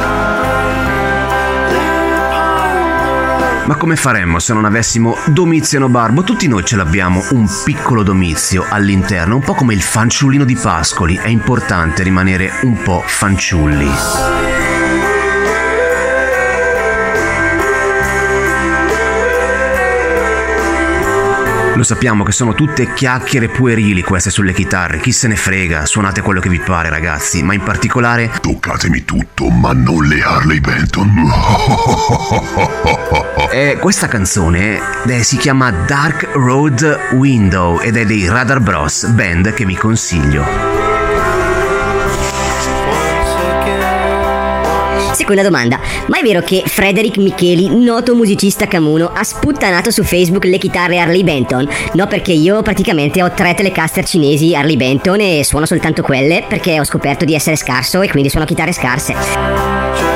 Ma 3.64 3.76
come 3.76 3.94
faremmo 3.94 4.38
se 4.38 4.54
non 4.54 4.64
avessimo 4.64 5.16
Domizio 5.26 5.76
Enobarbo? 5.76 6.22
Tutti 6.22 6.48
noi 6.48 6.64
ce 6.64 6.76
l'abbiamo, 6.76 7.22
un 7.32 7.46
piccolo 7.62 8.02
Domizio 8.02 8.64
all'interno, 8.66 9.34
un 9.36 9.42
po' 9.42 9.52
come 9.52 9.74
il 9.74 9.82
fanciullino 9.82 10.44
di 10.44 10.56
Pascoli. 10.56 11.16
È 11.16 11.28
importante 11.28 12.02
rimanere 12.02 12.52
un 12.62 12.82
po' 12.82 13.02
fanciulli. 13.04 14.71
Lo 21.82 21.88
sappiamo 21.88 22.22
che 22.22 22.30
sono 22.30 22.54
tutte 22.54 22.92
chiacchiere 22.92 23.48
puerili 23.48 24.02
queste 24.02 24.30
sulle 24.30 24.52
chitarre, 24.52 25.00
chi 25.00 25.10
se 25.10 25.26
ne 25.26 25.34
frega, 25.34 25.84
suonate 25.84 26.20
quello 26.20 26.38
che 26.38 26.48
vi 26.48 26.60
pare 26.60 26.90
ragazzi, 26.90 27.42
ma 27.42 27.54
in 27.54 27.62
particolare... 27.64 28.30
Toccatemi 28.40 29.04
tutto, 29.04 29.48
ma 29.48 29.72
non 29.72 30.04
le 30.04 30.22
Harley 30.22 30.60
Benton. 30.60 31.10
Eh, 33.50 33.76
questa 33.78 34.08
canzone 34.08 34.80
eh, 35.06 35.22
si 35.22 35.36
chiama 35.36 35.70
Dark 35.70 36.30
Road 36.32 37.10
Window 37.12 37.80
ed 37.80 37.96
è 37.96 38.06
dei 38.06 38.26
Radar 38.26 38.60
Bros, 38.60 39.06
band 39.08 39.52
che 39.52 39.66
vi 39.66 39.74
consiglio. 39.74 40.81
Seconda 45.12 45.42
domanda, 45.42 45.78
ma 46.06 46.18
è 46.18 46.22
vero 46.22 46.40
che 46.40 46.62
Frederick 46.64 47.18
Micheli, 47.18 47.76
noto 47.76 48.14
musicista 48.14 48.66
camuno, 48.66 49.10
ha 49.14 49.22
sputtanato 49.22 49.90
su 49.90 50.02
Facebook 50.02 50.44
le 50.44 50.58
chitarre 50.58 50.98
Harley 50.98 51.22
Benton? 51.22 51.68
No, 51.92 52.06
perché 52.06 52.32
io 52.32 52.62
praticamente 52.62 53.22
ho 53.22 53.30
tre 53.32 53.54
Telecaster 53.54 54.04
cinesi 54.04 54.54
Harley 54.54 54.76
Benton 54.76 55.20
e 55.20 55.44
suono 55.44 55.66
soltanto 55.66 56.02
quelle 56.02 56.44
perché 56.48 56.80
ho 56.80 56.84
scoperto 56.84 57.24
di 57.24 57.34
essere 57.34 57.56
scarso 57.56 58.00
e 58.00 58.08
quindi 58.08 58.30
suono 58.30 58.46
chitarre 58.46 58.72
scarse. 58.72 60.11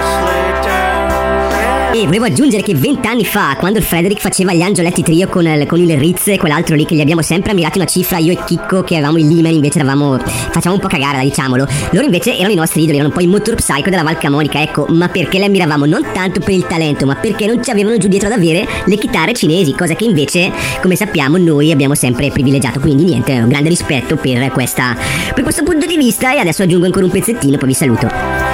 E 1.96 2.04
volevo 2.04 2.26
aggiungere 2.26 2.62
che 2.62 2.74
vent'anni 2.74 3.24
fa, 3.24 3.56
quando 3.58 3.78
il 3.78 3.84
Frederick 3.84 4.20
faceva 4.20 4.52
gli 4.52 4.60
Angioletti 4.60 5.02
Trio 5.02 5.28
con 5.28 5.46
il, 5.46 5.64
con 5.64 5.80
il 5.80 5.96
Ritz 5.96 6.28
e 6.28 6.36
quell'altro 6.36 6.74
lì 6.74 6.84
che 6.84 6.94
gli 6.94 7.00
abbiamo 7.00 7.22
sempre 7.22 7.52
ammirato 7.52 7.78
una 7.78 7.86
cifra, 7.86 8.18
io 8.18 8.32
e 8.32 8.38
Chicco 8.44 8.82
che 8.82 8.96
avevamo 8.96 9.16
il 9.16 9.26
Limen 9.26 9.54
invece 9.54 9.78
eravamo, 9.78 10.18
facciamo 10.18 10.74
un 10.74 10.80
po' 10.82 10.88
cagare, 10.88 11.22
diciamolo. 11.22 11.66
Loro 11.92 12.04
invece 12.04 12.36
erano 12.36 12.52
i 12.52 12.54
nostri 12.54 12.82
idoli, 12.82 12.98
erano 12.98 13.14
un 13.14 13.18
po' 13.18 13.24
i 13.24 13.26
motor 13.26 13.54
psycho 13.54 13.88
della 13.88 14.02
Val 14.02 14.18
Camonica, 14.18 14.60
ecco, 14.60 14.84
ma 14.90 15.08
perché 15.08 15.38
li 15.38 15.44
ammiravamo 15.44 15.86
non 15.86 16.06
tanto 16.12 16.40
per 16.40 16.52
il 16.52 16.66
talento, 16.66 17.06
ma 17.06 17.14
perché 17.14 17.46
non 17.46 17.64
ci 17.64 17.70
avevano 17.70 17.96
giù 17.96 18.08
dietro 18.08 18.28
ad 18.28 18.34
avere 18.34 18.68
le 18.84 18.96
chitarre 18.98 19.32
cinesi, 19.32 19.72
cosa 19.72 19.94
che 19.94 20.04
invece, 20.04 20.52
come 20.82 20.96
sappiamo, 20.96 21.38
noi 21.38 21.72
abbiamo 21.72 21.94
sempre 21.94 22.30
privilegiato. 22.30 22.78
Quindi 22.78 23.04
niente, 23.04 23.32
un 23.32 23.48
grande 23.48 23.70
rispetto 23.70 24.16
per, 24.16 24.50
questa, 24.50 24.94
per 25.32 25.42
questo 25.42 25.62
punto 25.62 25.86
di 25.86 25.96
vista 25.96 26.34
e 26.34 26.40
adesso 26.40 26.62
aggiungo 26.62 26.84
ancora 26.84 27.06
un 27.06 27.10
pezzettino, 27.10 27.56
poi 27.56 27.68
vi 27.68 27.74
saluto. 27.74 28.45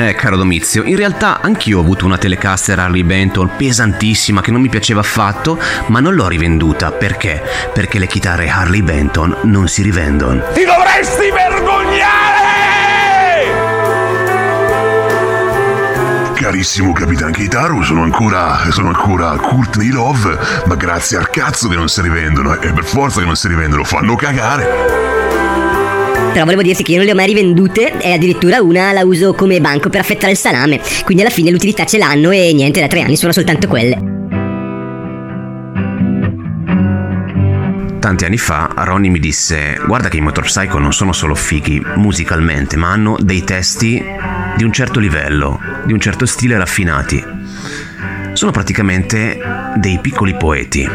Eh, 0.00 0.14
caro 0.14 0.38
Domizio, 0.38 0.82
in 0.82 0.96
realtà 0.96 1.42
anch'io 1.42 1.76
ho 1.76 1.82
avuto 1.82 2.06
una 2.06 2.16
Telecaster 2.16 2.78
Harley 2.78 3.02
Benton 3.02 3.50
pesantissima 3.54 4.40
che 4.40 4.50
non 4.50 4.62
mi 4.62 4.70
piaceva 4.70 5.00
affatto, 5.00 5.58
ma 5.88 6.00
non 6.00 6.14
l'ho 6.14 6.26
rivenduta. 6.26 6.90
Perché? 6.90 7.42
Perché 7.74 7.98
le 7.98 8.06
chitarre 8.06 8.48
Harley 8.48 8.80
Benton 8.80 9.36
non 9.42 9.68
si 9.68 9.82
rivendono. 9.82 10.42
Ti 10.54 10.64
dovresti 10.64 11.30
vergognare! 11.30 12.38
Carissimo 16.32 16.94
Capitan 16.94 17.32
Kitaru, 17.32 17.82
sono 17.82 18.02
ancora, 18.02 18.70
sono 18.70 18.88
ancora 18.88 19.36
Courtney 19.36 19.90
Love, 19.90 20.38
ma 20.64 20.76
grazie 20.76 21.18
al 21.18 21.28
cazzo 21.28 21.68
che 21.68 21.76
non 21.76 21.88
si 21.88 22.00
rivendono, 22.00 22.58
e 22.58 22.72
per 22.72 22.84
forza 22.84 23.20
che 23.20 23.26
non 23.26 23.36
si 23.36 23.48
rivendono, 23.48 23.84
fanno 23.84 24.16
cagare. 24.16 25.19
Però 26.32 26.44
volevo 26.44 26.62
dirti 26.62 26.82
che 26.82 26.92
io 26.92 26.98
non 26.98 27.06
le 27.06 27.12
ho 27.12 27.16
mai 27.16 27.26
rivendute 27.26 27.98
e 28.00 28.12
addirittura 28.12 28.62
una 28.62 28.92
la 28.92 29.04
uso 29.04 29.34
come 29.34 29.60
banco 29.60 29.88
per 29.90 30.00
affettare 30.00 30.32
il 30.32 30.38
salame. 30.38 30.80
Quindi 31.04 31.22
alla 31.22 31.32
fine 31.32 31.50
l'utilità 31.50 31.84
ce 31.84 31.98
l'hanno 31.98 32.30
e 32.30 32.52
niente, 32.52 32.80
da 32.80 32.86
tre 32.86 33.02
anni 33.02 33.16
sono 33.16 33.32
soltanto 33.32 33.66
quelle. 33.66 34.18
Tanti 37.98 38.24
anni 38.24 38.38
fa 38.38 38.72
Ronnie 38.76 39.10
mi 39.10 39.18
disse 39.18 39.78
guarda 39.86 40.08
che 40.08 40.16
i 40.16 40.20
Motorpsycho 40.20 40.78
non 40.78 40.92
sono 40.92 41.12
solo 41.12 41.34
fighi 41.34 41.80
musicalmente, 41.96 42.76
ma 42.76 42.90
hanno 42.90 43.16
dei 43.20 43.44
testi 43.44 44.02
di 44.56 44.64
un 44.64 44.72
certo 44.72 44.98
livello, 44.98 45.60
di 45.84 45.92
un 45.92 46.00
certo 46.00 46.26
stile 46.26 46.56
raffinati. 46.56 47.22
Sono 48.32 48.52
praticamente 48.52 49.38
dei 49.76 49.98
piccoli 50.00 50.34
poeti. 50.34 50.88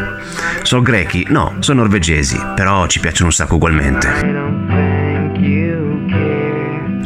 Sono 0.63 0.81
grechi? 0.81 1.25
No, 1.29 1.57
sono 1.59 1.81
norvegesi, 1.81 2.37
però 2.55 2.87
ci 2.87 2.99
piacciono 2.99 3.27
un 3.27 3.33
sacco 3.33 3.55
ugualmente. 3.55 4.44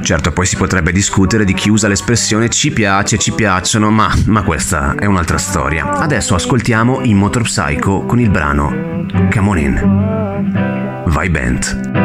Certo, 0.10 0.32
poi 0.32 0.48
si 0.48 0.56
potrebbe 0.56 0.91
discutere 0.91 1.45
di 1.45 1.54
chi 1.54 1.69
usa 1.69 1.88
l'espressione 1.88 2.50
ci 2.50 2.72
piace, 2.72 3.19
ci 3.19 3.32
piacciono, 3.32 3.91
ma, 3.91 4.12
ma 4.26 4.41
questa 4.41 4.95
è 4.95 5.06
un'altra 5.06 5.38
storia. 5.38 5.88
Adesso 6.00 6.34
ascoltiamo 6.34 7.02
i 7.04 7.13
Motor 7.13 7.43
Psycho 7.43 8.06
con 8.06 8.19
il 8.19 8.32
brano 8.32 9.06
Come 9.32 9.50
On 9.50 9.58
In. 9.60 11.04
Vai 11.06 11.30
Bent. 11.30 11.99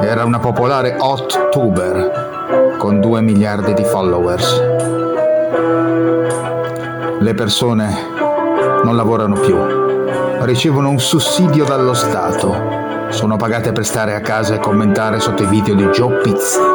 era 0.00 0.24
una 0.24 0.38
popolare 0.38 0.96
hot 0.98 1.50
tuber 1.50 2.76
con 2.78 3.00
2 3.00 3.20
miliardi 3.20 3.74
di 3.74 3.84
followers. 3.84 4.62
Le 7.18 7.34
persone 7.34 7.94
non 8.82 8.96
lavorano 8.96 9.34
più, 9.34 9.56
ricevono 10.40 10.88
un 10.88 10.98
sussidio 10.98 11.64
dallo 11.64 11.92
Stato, 11.92 12.82
sono 13.10 13.36
pagate 13.36 13.72
per 13.72 13.84
stare 13.84 14.14
a 14.14 14.20
casa 14.20 14.54
e 14.54 14.58
commentare 14.58 15.20
sotto 15.20 15.42
i 15.42 15.46
video 15.46 15.74
di 15.74 15.84
Joe 15.88 16.20
Pizzi. 16.22 16.73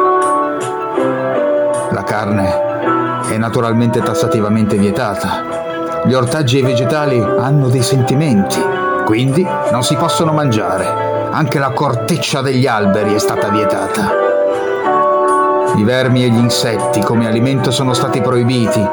Carne 2.10 3.22
è 3.28 3.36
naturalmente 3.36 4.02
tassativamente 4.02 4.76
vietata. 4.76 6.02
Gli 6.04 6.12
ortaggi 6.12 6.56
e 6.56 6.58
i 6.58 6.64
vegetali 6.64 7.20
hanno 7.20 7.68
dei 7.68 7.84
sentimenti, 7.84 8.58
quindi 9.04 9.46
non 9.70 9.84
si 9.84 9.94
possono 9.94 10.32
mangiare. 10.32 11.28
Anche 11.30 11.60
la 11.60 11.70
corteccia 11.70 12.40
degli 12.40 12.66
alberi 12.66 13.14
è 13.14 13.18
stata 13.20 13.48
vietata. 13.50 14.10
I 15.76 15.84
vermi 15.84 16.24
e 16.24 16.30
gli 16.30 16.38
insetti 16.38 17.00
come 17.00 17.28
alimento 17.28 17.70
sono 17.70 17.92
stati 17.92 18.20
proibiti. 18.20 18.84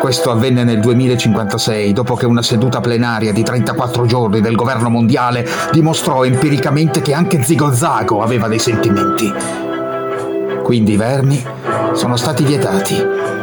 Questo 0.00 0.30
avvenne 0.30 0.64
nel 0.64 0.80
2056, 0.80 1.92
dopo 1.92 2.14
che 2.14 2.24
una 2.24 2.40
seduta 2.40 2.80
plenaria 2.80 3.34
di 3.34 3.42
34 3.42 4.06
giorni 4.06 4.40
del 4.40 4.54
governo 4.54 4.88
mondiale 4.88 5.46
dimostrò 5.70 6.24
empiricamente 6.24 7.02
che 7.02 7.12
anche 7.12 7.42
Zigo 7.42 7.74
Zago 7.74 8.22
aveva 8.22 8.48
dei 8.48 8.58
sentimenti. 8.58 9.67
Quindi 10.68 10.92
i 10.92 10.96
vermi 10.96 11.42
sono 11.94 12.16
stati 12.16 12.44
vietati. 12.44 12.94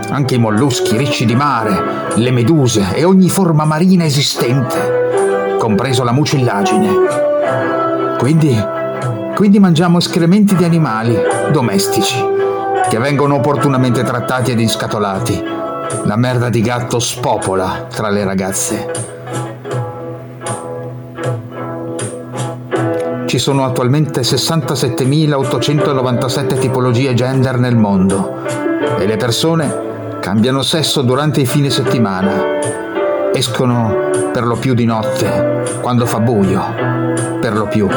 Anche 0.09 0.35
i 0.35 0.37
molluschi 0.37 0.95
ricci 0.95 1.25
di 1.25 1.33
mare, 1.33 2.13
le 2.17 2.29
meduse 2.29 2.93
e 2.93 3.03
ogni 3.03 3.29
forma 3.29 3.65
marina 3.65 4.05
esistente, 4.05 5.57
compreso 5.57 6.03
la 6.03 6.11
mucillagine. 6.11 6.87
Quindi, 8.19 8.55
quindi 9.33 9.57
mangiamo 9.57 9.97
escrementi 9.97 10.55
di 10.55 10.65
animali 10.65 11.17
domestici, 11.51 12.23
che 12.87 12.99
vengono 12.99 13.37
opportunamente 13.37 14.03
trattati 14.03 14.51
ed 14.51 14.59
inscatolati. 14.59 15.43
La 16.03 16.17
merda 16.17 16.49
di 16.49 16.61
gatto 16.61 16.99
spopola 16.99 17.87
tra 17.89 18.09
le 18.09 18.23
ragazze. 18.23 19.24
Ci 23.35 23.41
sono 23.41 23.65
attualmente 23.65 24.21
67.897 24.21 26.57
tipologie 26.57 27.13
gender 27.13 27.57
nel 27.57 27.75
mondo 27.75 28.41
e 28.97 29.05
le 29.05 29.17
persone 29.17 30.19
cambiano 30.21 30.61
sesso 30.61 31.01
durante 31.01 31.41
i 31.41 31.45
fine 31.45 31.69
settimana. 31.69 32.31
Escono 33.33 34.29
per 34.31 34.45
lo 34.45 34.55
più 34.55 34.73
di 34.73 34.85
notte, 34.85 35.63
quando 35.81 36.05
fa 36.05 36.21
buio, 36.21 36.63
per 37.41 37.57
lo 37.57 37.67
più. 37.67 37.89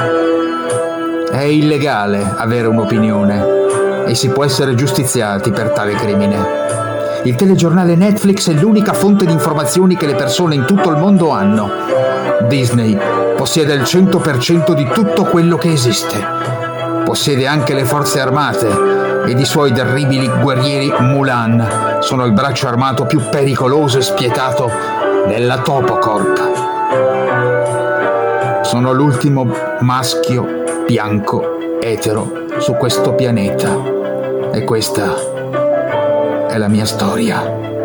È 1.31 1.43
illegale 1.43 2.35
avere 2.37 2.67
un'opinione 2.67 4.07
e 4.09 4.17
si 4.17 4.31
può 4.31 4.43
essere 4.43 4.75
giustiziati 4.75 5.53
per 5.53 5.71
tale 5.71 5.95
crimine. 5.95 6.88
Il 7.25 7.35
telegiornale 7.35 7.97
Netflix 7.97 8.49
è 8.51 8.53
l'unica 8.55 8.93
fonte 8.93 9.27
di 9.27 9.33
informazioni 9.33 9.97
che 9.97 10.07
le 10.07 10.15
persone 10.15 10.55
in 10.55 10.65
tutto 10.65 10.91
il 10.91 10.97
mondo 10.97 11.31
hanno. 11.31 11.71
Disney 12.47 12.97
possiede 13.37 13.75
il 13.75 13.83
100% 13.83 14.73
di 14.73 14.87
tutto 14.93 15.25
quello 15.25 15.57
che 15.57 15.73
esiste. 15.73 16.17
Possiede 17.05 17.47
anche 17.47 17.75
le 17.75 17.85
forze 17.85 18.21
armate 18.21 19.27
ed 19.27 19.39
i 19.39 19.45
suoi 19.45 19.73
terribili 19.73 20.31
guerrieri 20.41 20.93
Mulan 21.01 21.99
sono 22.01 22.25
il 22.25 22.33
braccio 22.33 22.69
armato 22.69 23.05
più 23.05 23.21
pericoloso 23.29 23.99
e 23.99 24.03
spietato 24.03 24.71
della 25.27 25.59
Topocorp. 25.59 26.41
Sono 28.63 28.93
l'ultimo 28.93 29.47
maschio 29.81 30.65
bianco 30.87 31.79
etero 31.81 32.47
su 32.59 32.75
questo 32.75 33.15
pianeta 33.15 33.77
e 34.53 34.65
questa 34.65 35.28
è 36.59 36.61
la 36.61 36.69
mia 36.69 36.85
storia. 36.85 37.77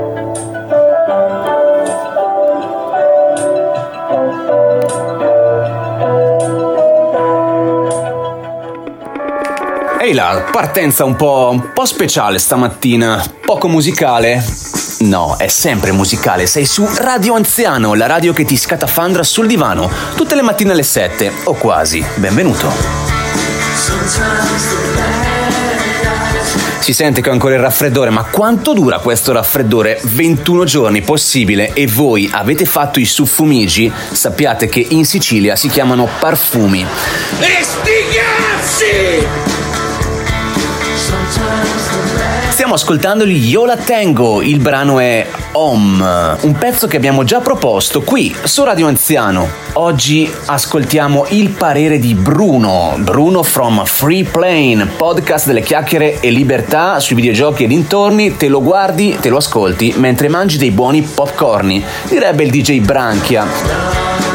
Ehi 10.01 10.13
là, 10.13 10.43
partenza 10.51 11.05
un 11.05 11.15
po', 11.15 11.49
un 11.51 11.71
po' 11.71 11.85
speciale 11.85 12.39
stamattina, 12.39 13.23
poco 13.45 13.69
musicale. 13.69 14.43
No, 14.99 15.35
è 15.37 15.47
sempre 15.47 15.91
musicale, 15.91 16.45
sei 16.45 16.65
su 16.65 16.87
Radio 16.97 17.35
Anziano, 17.35 17.93
la 17.93 18.07
radio 18.07 18.33
che 18.33 18.43
ti 18.43 18.57
scatafandra 18.57 19.23
sul 19.23 19.47
divano, 19.47 19.89
tutte 20.15 20.35
le 20.35 20.41
mattine 20.41 20.71
alle 20.71 20.83
7, 20.83 21.31
o 21.45 21.53
quasi. 21.53 22.03
Benvenuto. 22.15 22.71
Si 26.83 26.91
sente 26.91 27.21
che 27.21 27.29
ho 27.29 27.31
ancora 27.31 27.53
il 27.53 27.61
raffreddore, 27.61 28.09
ma 28.09 28.25
quanto 28.25 28.73
dura 28.73 28.99
questo 28.99 29.31
raffreddore? 29.31 30.01
21 30.03 30.65
giorni, 30.65 30.99
possibile. 30.99 31.71
E 31.71 31.87
voi 31.87 32.29
avete 32.29 32.65
fatto 32.65 32.99
i 32.99 33.05
suffumigi? 33.05 33.89
Sappiate 34.11 34.67
che 34.67 34.85
in 34.89 35.05
Sicilia 35.05 35.55
si 35.55 35.69
chiamano 35.69 36.09
parfumi. 36.19 36.85
E! 37.39 39.52
Stiamo 42.73 42.91
ascoltando 42.91 43.27
gli 43.27 43.49
Io 43.49 43.65
la 43.67 43.77
Tengo, 43.77 44.41
il 44.41 44.57
brano 44.57 44.99
è 44.99 45.27
Om, 45.51 46.37
un 46.41 46.53
pezzo 46.53 46.87
che 46.87 46.97
abbiamo 46.97 47.23
già 47.23 47.39
proposto 47.39 48.01
qui 48.01 48.35
su 48.45 48.63
Radio 48.63 48.87
Anziano. 48.87 49.47
Oggi 49.73 50.33
ascoltiamo 50.45 51.27
il 51.29 51.49
parere 51.49 51.99
di 51.99 52.15
Bruno, 52.15 52.95
Bruno 52.97 53.43
from 53.43 53.85
Free 53.85 54.23
Plane, 54.23 54.87
podcast 54.87 55.45
delle 55.45 55.61
chiacchiere 55.61 56.19
e 56.19 56.31
libertà 56.31 56.99
sui 56.99 57.15
videogiochi 57.15 57.65
e 57.65 57.67
dintorni, 57.67 58.37
te 58.37 58.47
lo 58.47 58.63
guardi, 58.63 59.17
te 59.21 59.29
lo 59.29 59.37
ascolti 59.37 59.93
mentre 59.97 60.27
mangi 60.27 60.57
dei 60.57 60.71
buoni 60.71 61.03
popcorni, 61.03 61.83
direbbe 62.09 62.41
il 62.41 62.49
DJ 62.49 62.79
Branchia. 62.79 64.32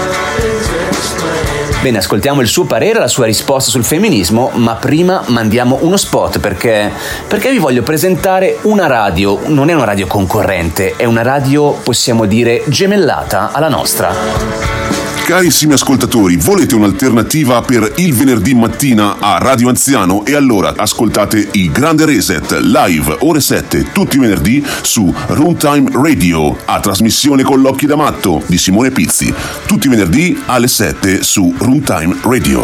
Bene, 1.80 1.98
ascoltiamo 1.98 2.40
il 2.40 2.48
suo 2.48 2.64
parere, 2.64 2.98
la 2.98 3.06
sua 3.06 3.24
risposta 3.24 3.70
sul 3.70 3.84
femminismo, 3.84 4.50
ma 4.54 4.74
prima 4.74 5.22
mandiamo 5.28 5.78
uno 5.82 5.96
spot 5.96 6.40
perché, 6.40 6.90
perché 7.28 7.52
vi 7.52 7.58
voglio 7.58 7.82
presentare 7.84 8.58
una 8.62 8.88
radio, 8.88 9.38
non 9.46 9.70
è 9.70 9.74
una 9.74 9.84
radio 9.84 10.08
concorrente, 10.08 10.96
è 10.96 11.04
una 11.04 11.22
radio, 11.22 11.70
possiamo 11.70 12.26
dire, 12.26 12.64
gemellata 12.66 13.52
alla 13.52 13.68
nostra. 13.68 14.87
Carissimi 15.28 15.74
ascoltatori, 15.74 16.36
volete 16.36 16.74
un'alternativa 16.74 17.60
per 17.60 17.92
il 17.96 18.14
venerdì 18.14 18.54
mattina 18.54 19.18
a 19.20 19.36
Radio 19.36 19.68
Anziano? 19.68 20.24
E 20.24 20.34
allora 20.34 20.72
ascoltate 20.74 21.50
il 21.52 21.70
Grande 21.70 22.06
Reset 22.06 22.50
live 22.52 23.14
ore 23.20 23.42
7 23.42 23.92
tutti 23.92 24.16
i 24.16 24.20
venerdì 24.20 24.64
su 24.80 25.14
Runtime 25.26 25.90
Radio 25.92 26.56
a 26.64 26.80
trasmissione 26.80 27.42
con 27.42 27.60
l'occhi 27.60 27.84
da 27.84 27.94
matto 27.94 28.42
di 28.46 28.56
Simone 28.56 28.90
Pizzi. 28.90 29.32
Tutti 29.66 29.88
i 29.88 29.90
venerdì 29.90 30.44
alle 30.46 30.66
7 30.66 31.22
su 31.22 31.54
Runtime 31.58 32.16
Radio. 32.22 32.62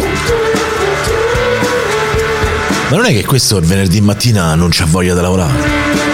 Ma 2.89 2.95
non 2.95 3.05
è 3.05 3.11
che 3.11 3.25
questo 3.25 3.59
venerdì 3.61 4.01
mattina 4.01 4.55
non 4.55 4.69
c'ha 4.71 4.85
voglia 4.85 5.13
di 5.13 5.21
lavorare? 5.21 6.04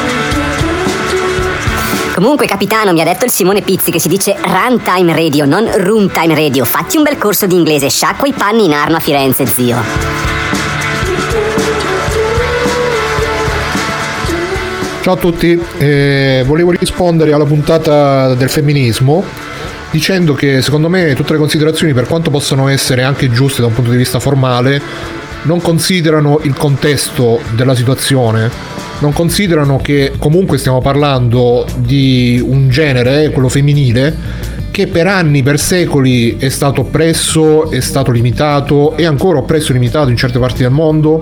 Comunque, 2.14 2.46
capitano, 2.46 2.92
mi 2.92 3.00
ha 3.00 3.06
detto 3.06 3.24
il 3.24 3.32
Simone 3.32 3.62
Pizzi 3.62 3.90
che 3.90 4.00
si 4.00 4.10
dice 4.10 4.36
runtime 4.36 5.14
radio, 5.14 5.46
non 5.46 5.72
roomtime 5.74 6.36
radio. 6.36 6.66
Fatti 6.66 6.98
un 6.98 7.04
bel 7.04 7.18
corso 7.18 7.48
di 7.48 7.56
inglese, 7.56 7.90
sciacqua 7.90 8.28
i 8.28 8.34
panni 8.34 8.66
in 8.66 8.74
arno 8.74 8.98
a 8.98 9.00
Firenze, 9.00 9.46
zio. 9.46 9.78
Ciao 15.02 15.14
a 15.14 15.18
tutti, 15.18 15.60
eh, 15.78 16.44
volevo 16.46 16.72
rispondere 16.72 17.32
alla 17.32 17.46
puntata 17.46 18.36
del 18.36 18.50
femminismo 18.50 19.24
dicendo 19.90 20.34
che 20.34 20.62
secondo 20.62 20.90
me 20.90 21.16
tutte 21.16 21.32
le 21.32 21.40
considerazioni, 21.40 21.94
per 21.94 22.08
quanto 22.08 22.30
possano 22.30 22.68
essere 22.68 23.04
anche 23.04 23.32
giuste 23.32 23.62
da 23.62 23.68
un 23.68 23.74
punto 23.74 23.90
di 23.90 23.98
vista 23.98 24.20
formale, 24.20 24.82
non 25.44 25.62
considerano 25.62 26.40
il 26.44 26.54
contesto 26.56 27.40
della 27.52 27.74
situazione 27.74 28.81
non 29.02 29.14
considerano 29.14 29.78
che 29.78 30.14
comunque 30.18 30.58
stiamo 30.58 30.80
parlando 30.80 31.66
di 31.78 32.42
un 32.44 32.70
genere, 32.70 33.32
quello 33.32 33.50
femminile, 33.50 34.16
che 34.70 34.88
per 34.88 35.08
anni, 35.08 35.44
per 35.44 35.60
secoli 35.60 36.38
è 36.38 36.50
stato 36.50 36.82
oppresso, 36.82 37.70
è 37.72 37.82
stato 37.82 38.12
limitato, 38.12 38.96
è 38.96 39.06
ancora 39.06 39.40
oppresso 39.40 39.72
e 39.72 39.74
limitato 39.74 40.10
in 40.10 40.16
certe 40.16 40.40
parti 40.40 40.62
del 40.62 40.72
mondo. 40.72 41.22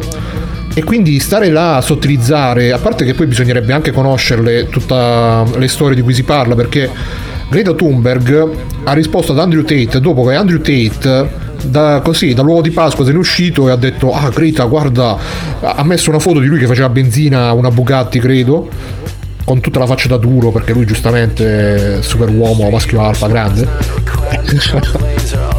E 0.74 0.84
quindi 0.84 1.20
stare 1.20 1.50
là 1.50 1.78
a 1.78 1.82
sottilizzare, 1.82 2.72
a 2.72 2.78
parte 2.78 3.04
che 3.04 3.14
poi 3.14 3.26
bisognerebbe 3.26 3.74
anche 3.74 3.92
conoscerle 3.92 4.68
tutte 4.70 4.96
le 5.58 5.68
storie 5.68 5.96
di 5.96 6.02
cui 6.02 6.14
si 6.14 6.24
parla, 6.24 6.56
perché 6.56 6.90
Greta 7.50 7.74
Thunberg 7.74 8.50
ha 8.84 8.94
risposto 8.94 9.32
ad 9.32 9.40
Andrew 9.40 9.64
Tate 9.64 10.00
dopo 10.00 10.24
che 10.26 10.36
Andrew 10.36 10.60
Tate 10.60 11.48
da, 11.64 12.02
così, 12.04 12.34
dall'uovo 12.34 12.62
di 12.62 12.72
Pasqua 12.72 13.06
se 13.06 13.12
n'è 13.12 13.18
uscito 13.18 13.68
e 13.68 13.72
ha 13.72 13.76
detto 13.76 14.14
ah 14.14 14.30
Greta 14.30 14.64
guarda 14.66 15.18
ha 15.62 15.84
messo 15.84 16.10
una 16.10 16.20
foto 16.20 16.40
di 16.40 16.48
lui 16.48 16.60
che 16.60 16.68
faceva 16.68 16.90
benzina 16.90 17.48
a 17.48 17.54
una 17.54 17.72
Bugatti 17.72 18.20
credo 18.20 18.70
con 19.44 19.60
tutta 19.62 19.80
la 19.80 19.86
faccia 19.86 20.08
da 20.08 20.18
duro 20.18 20.52
perché 20.52 20.74
lui 20.74 20.86
giustamente 20.86 21.98
è 21.98 22.02
super 22.02 22.30
uomo 22.30 22.70
maschio 22.70 23.02
alfa 23.02 23.28
grande 23.28 23.68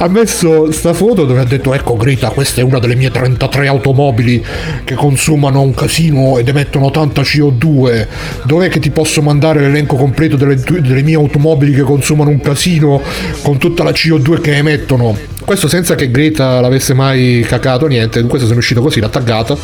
ha 0.00 0.08
messo 0.08 0.70
sta 0.70 0.92
foto 0.92 1.24
dove 1.24 1.40
ha 1.40 1.44
detto 1.44 1.74
ecco 1.74 1.96
Greta 1.96 2.30
questa 2.30 2.60
è 2.60 2.64
una 2.64 2.78
delle 2.78 2.94
mie 2.94 3.10
33 3.10 3.66
automobili 3.66 4.44
che 4.84 4.94
consumano 4.94 5.60
un 5.60 5.74
casino 5.74 6.38
ed 6.38 6.48
emettono 6.48 6.90
tanta 6.90 7.22
CO2 7.22 8.06
dov'è 8.44 8.68
che 8.68 8.78
ti 8.78 8.90
posso 8.90 9.22
mandare 9.22 9.60
l'elenco 9.60 9.96
completo 9.96 10.36
delle, 10.36 10.56
delle 10.56 11.02
mie 11.02 11.16
automobili 11.16 11.72
che 11.72 11.82
consumano 11.82 12.30
un 12.30 12.40
casino 12.40 13.02
con 13.42 13.58
tutta 13.58 13.82
la 13.82 13.90
CO2 13.90 14.40
che 14.40 14.56
emettono? 14.56 15.16
Questo 15.44 15.66
senza 15.66 15.94
che 15.94 16.10
Greta 16.10 16.60
l'avesse 16.60 16.92
mai 16.92 17.42
cacato 17.48 17.86
niente. 17.86 18.22
Questo 18.24 18.52
è 18.52 18.56
uscito 18.56 18.82
così 18.82 19.00
l'ha 19.00 19.08
taggata. 19.08 19.56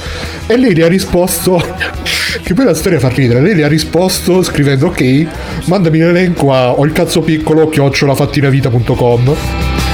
E 0.46 0.56
lei 0.56 0.74
gli 0.74 0.80
ha 0.80 0.88
risposto 0.88 1.62
che 2.42 2.54
poi 2.54 2.64
la 2.64 2.74
storia 2.74 2.98
fa 2.98 3.08
ridere 3.08 3.40
lei 3.40 3.54
gli 3.54 3.62
ha 3.62 3.68
risposto 3.68 4.42
scrivendo 4.42 4.86
ok 4.86 5.26
mandami 5.66 5.98
l'elenco 5.98 6.52
a 6.52 6.72
ho 6.72 6.84
il 6.84 6.92
cazzo 6.92 7.20
piccolo 7.20 7.68
chiocciolafattinavita.com 7.68 9.93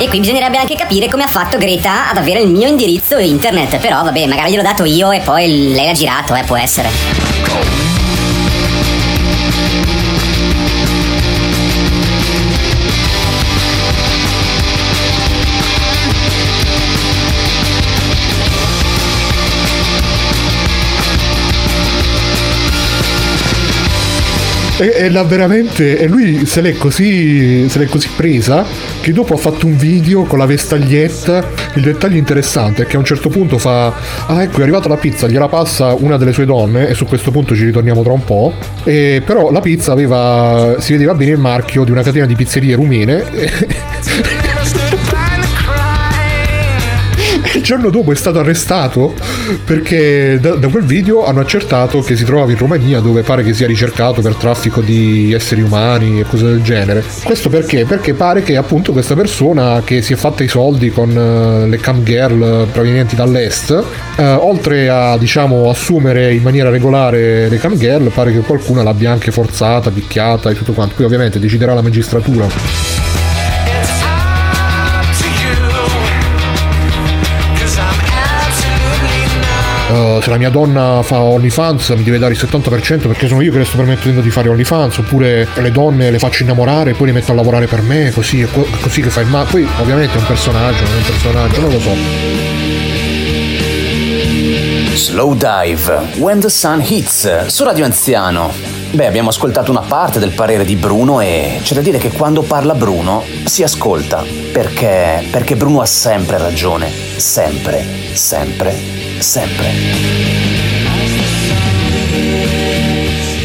e 0.00 0.08
qui 0.08 0.20
bisognerebbe 0.20 0.58
anche 0.58 0.76
capire 0.76 1.08
come 1.08 1.24
ha 1.24 1.26
fatto 1.26 1.58
Greta 1.58 2.08
ad 2.08 2.16
avere 2.16 2.40
il 2.40 2.50
mio 2.50 2.68
indirizzo 2.68 3.18
internet. 3.18 3.78
Però 3.78 4.04
vabbè, 4.04 4.26
magari 4.26 4.52
gliel'ho 4.52 4.62
dato 4.62 4.84
io 4.84 5.10
e 5.10 5.20
poi 5.20 5.72
lei 5.72 5.88
ha 5.88 5.92
girato, 5.92 6.34
eh, 6.34 6.44
può 6.44 6.56
essere. 6.56 6.88
E, 24.78 24.92
e 24.94 25.10
la 25.10 25.24
veramente. 25.24 25.98
E 25.98 26.06
lui 26.06 26.46
se 26.46 26.60
l'è 26.60 26.74
così. 26.74 27.68
se 27.68 27.78
l'è 27.80 27.86
così 27.86 28.08
presa 28.14 28.64
che 29.08 29.14
dopo 29.14 29.32
ha 29.32 29.38
fatto 29.38 29.64
un 29.64 29.74
video 29.74 30.24
con 30.24 30.38
la 30.38 30.44
vestaglietta. 30.44 31.42
Il 31.76 31.82
dettaglio 31.82 32.18
interessante 32.18 32.82
è 32.82 32.86
che 32.86 32.96
a 32.96 32.98
un 32.98 33.06
certo 33.06 33.30
punto 33.30 33.56
fa. 33.56 33.86
Ah, 34.26 34.42
ecco, 34.42 34.58
è 34.58 34.62
arrivata 34.62 34.86
la 34.88 34.96
pizza, 34.96 35.26
gliela 35.26 35.48
passa 35.48 35.94
una 35.94 36.18
delle 36.18 36.34
sue 36.34 36.44
donne, 36.44 36.88
e 36.88 36.94
su 36.94 37.06
questo 37.06 37.30
punto 37.30 37.56
ci 37.56 37.64
ritorniamo 37.64 38.02
tra 38.02 38.12
un 38.12 38.22
po'. 38.22 38.52
E, 38.84 39.22
però 39.24 39.50
la 39.50 39.60
pizza 39.60 39.92
aveva. 39.92 40.74
si 40.78 40.92
vedeva 40.92 41.14
bene 41.14 41.32
il 41.32 41.38
marchio 41.38 41.84
di 41.84 41.90
una 41.90 42.02
catena 42.02 42.26
di 42.26 42.34
pizzerie 42.34 42.74
rumene. 42.74 44.46
giorno 47.68 47.90
dopo 47.90 48.12
è 48.12 48.14
stato 48.14 48.38
arrestato 48.38 49.12
perché 49.62 50.38
da, 50.40 50.54
da, 50.54 50.68
quel 50.68 50.84
video 50.84 51.26
hanno 51.26 51.40
accertato 51.40 52.00
che 52.00 52.16
si 52.16 52.24
trovava 52.24 52.50
in 52.50 52.56
Romania 52.56 53.00
dove 53.00 53.20
pare 53.20 53.42
che 53.42 53.52
sia 53.52 53.66
ricercato 53.66 54.22
per 54.22 54.36
traffico 54.36 54.80
di 54.80 55.34
esseri 55.34 55.60
umani 55.60 56.18
e 56.18 56.22
cose 56.22 56.44
del 56.46 56.62
genere. 56.62 57.04
Questo 57.22 57.50
perché? 57.50 57.84
Perché 57.84 58.14
pare 58.14 58.42
che 58.42 58.56
appunto 58.56 58.92
questa 58.92 59.14
persona 59.14 59.82
che 59.84 60.00
si 60.00 60.14
è 60.14 60.16
fatta 60.16 60.42
i 60.42 60.48
soldi 60.48 60.88
con 60.88 61.10
uh, 61.10 61.68
le 61.68 61.76
cam 61.76 62.02
girl 62.04 62.68
provenienti 62.72 63.14
dall'est, 63.14 63.68
uh, 63.68 64.22
oltre 64.22 64.88
a 64.88 65.18
diciamo 65.18 65.68
assumere 65.68 66.32
in 66.32 66.40
maniera 66.40 66.70
regolare 66.70 67.50
le 67.50 67.58
cam 67.58 67.76
girl, 67.76 68.10
pare 68.10 68.32
che 68.32 68.38
qualcuno 68.38 68.82
l'abbia 68.82 69.12
anche 69.12 69.30
forzata, 69.30 69.90
picchiata 69.90 70.48
e 70.48 70.54
tutto 70.54 70.72
quanto. 70.72 70.94
Poi 70.94 71.04
ovviamente 71.04 71.38
deciderà 71.38 71.74
la 71.74 71.82
magistratura. 71.82 73.17
Uh, 79.98 80.20
se 80.20 80.30
la 80.30 80.36
mia 80.36 80.48
donna 80.48 81.02
fa 81.02 81.18
OnlyFans 81.18 81.88
mi 81.90 82.04
deve 82.04 82.18
dare 82.18 82.32
il 82.32 82.38
70% 82.40 83.08
perché 83.08 83.26
sono 83.26 83.40
io 83.40 83.50
che 83.50 83.58
le 83.58 83.64
sto 83.64 83.78
permettendo 83.78 84.20
di 84.20 84.30
fare 84.30 84.48
OnlyFans 84.48 84.98
oppure 84.98 85.48
le 85.56 85.72
donne 85.72 86.12
le 86.12 86.20
faccio 86.20 86.44
innamorare 86.44 86.90
e 86.90 86.94
poi 86.94 87.08
le 87.08 87.12
metto 87.14 87.32
a 87.32 87.34
lavorare 87.34 87.66
per 87.66 87.82
me 87.82 88.12
così, 88.12 88.46
così 88.80 89.02
che 89.02 89.10
fa 89.10 89.22
il 89.22 89.26
male 89.26 89.48
poi 89.50 89.66
ovviamente 89.80 90.14
è 90.14 90.20
un 90.20 90.26
personaggio 90.26 90.84
non 90.84 90.92
è 90.92 90.96
un 90.96 91.02
personaggio 91.02 91.60
non 91.60 91.72
lo 91.72 91.80
so. 91.80 91.90
Slow 94.94 95.34
Dive 95.34 96.18
When 96.18 96.38
the 96.38 96.48
Sun 96.48 96.80
Hits 96.86 97.46
su 97.46 97.64
Radio 97.64 97.84
Anziano. 97.84 98.52
Beh, 98.90 99.06
abbiamo 99.06 99.30
ascoltato 99.30 99.70
una 99.70 99.82
parte 99.82 100.18
del 100.18 100.30
parere 100.30 100.64
di 100.64 100.76
Bruno 100.76 101.20
e 101.20 101.58
c'è 101.62 101.74
da 101.74 101.80
dire 101.80 101.98
che 101.98 102.10
quando 102.10 102.42
parla 102.42 102.74
Bruno 102.74 103.22
si 103.44 103.62
ascolta, 103.62 104.24
perché, 104.52 105.26
perché 105.30 105.56
Bruno 105.56 105.80
ha 105.80 105.86
sempre 105.86 106.38
ragione, 106.38 106.90
sempre, 107.16 107.84
sempre, 108.14 109.07
sempre. 109.20 109.66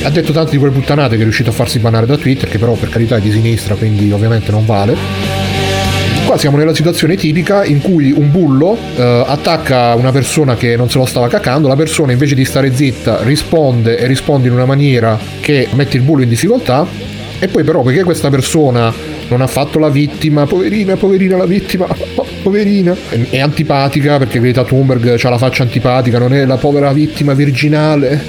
Ha 0.04 0.10
detto 0.10 0.34
tante 0.34 0.52
di 0.52 0.58
quelle 0.58 0.74
puttanate 0.74 1.16
che 1.16 1.22
è 1.22 1.24
riuscito 1.24 1.50
a 1.50 1.54
farsi 1.54 1.80
banare 1.80 2.06
da 2.06 2.18
Twitter, 2.18 2.50
che 2.50 2.60
però 2.60 2.74
per 2.74 2.90
carità 2.90 3.16
è 3.16 3.22
di 3.22 3.32
sinistra, 3.32 3.76
quindi 3.76 4.12
ovviamente 4.12 4.52
non 4.52 4.66
vale. 4.66 4.96
Qua 6.26 6.38
siamo 6.38 6.58
nella 6.58 6.74
situazione 6.74 7.16
tipica 7.16 7.64
in 7.64 7.82
cui 7.82 8.12
un 8.12 8.32
bullo 8.32 8.78
eh, 8.96 9.24
attacca 9.26 9.94
una 9.96 10.12
persona 10.12 10.56
che 10.56 10.76
non 10.76 10.90
se 10.90 10.98
lo 10.98 11.06
stava 11.06 11.28
cacando, 11.28 11.68
la 11.68 11.76
persona 11.76 12.12
invece 12.12 12.36
di 12.36 12.46
stare 12.46 12.74
zitta 12.74 13.24
risponde 13.24 13.98
e 13.98 14.08
risponde 14.08 14.48
in 14.48 14.54
una 14.54 14.66
maniera 14.66 15.18
che 15.40 15.68
mette 15.74 15.98
il 15.98 16.04
bullo 16.04 16.24
in 16.24 16.30
difficoltà 16.30 16.86
e 17.40 17.48
poi 17.50 17.64
però 17.64 17.82
perché 17.82 18.04
questa 18.04 18.30
persona 18.30 18.94
non 19.28 19.42
ha 19.42 19.48
fatto 19.48 19.80
la 19.80 19.90
vittima, 19.90 20.46
poverina, 20.46 20.96
poverina 20.96 21.36
la 21.36 21.46
vittima, 21.46 21.88
poverina, 22.44 22.96
è 23.30 23.40
antipatica 23.40 24.18
perché 24.18 24.40
Greta 24.40 24.64
Thunberg 24.64 25.18
ha 25.24 25.30
la 25.30 25.38
faccia 25.38 25.64
antipatica, 25.64 26.20
non 26.20 26.34
è 26.34 26.46
la 26.46 26.58
povera 26.58 26.92
vittima 26.92 27.34
virginale, 27.34 28.22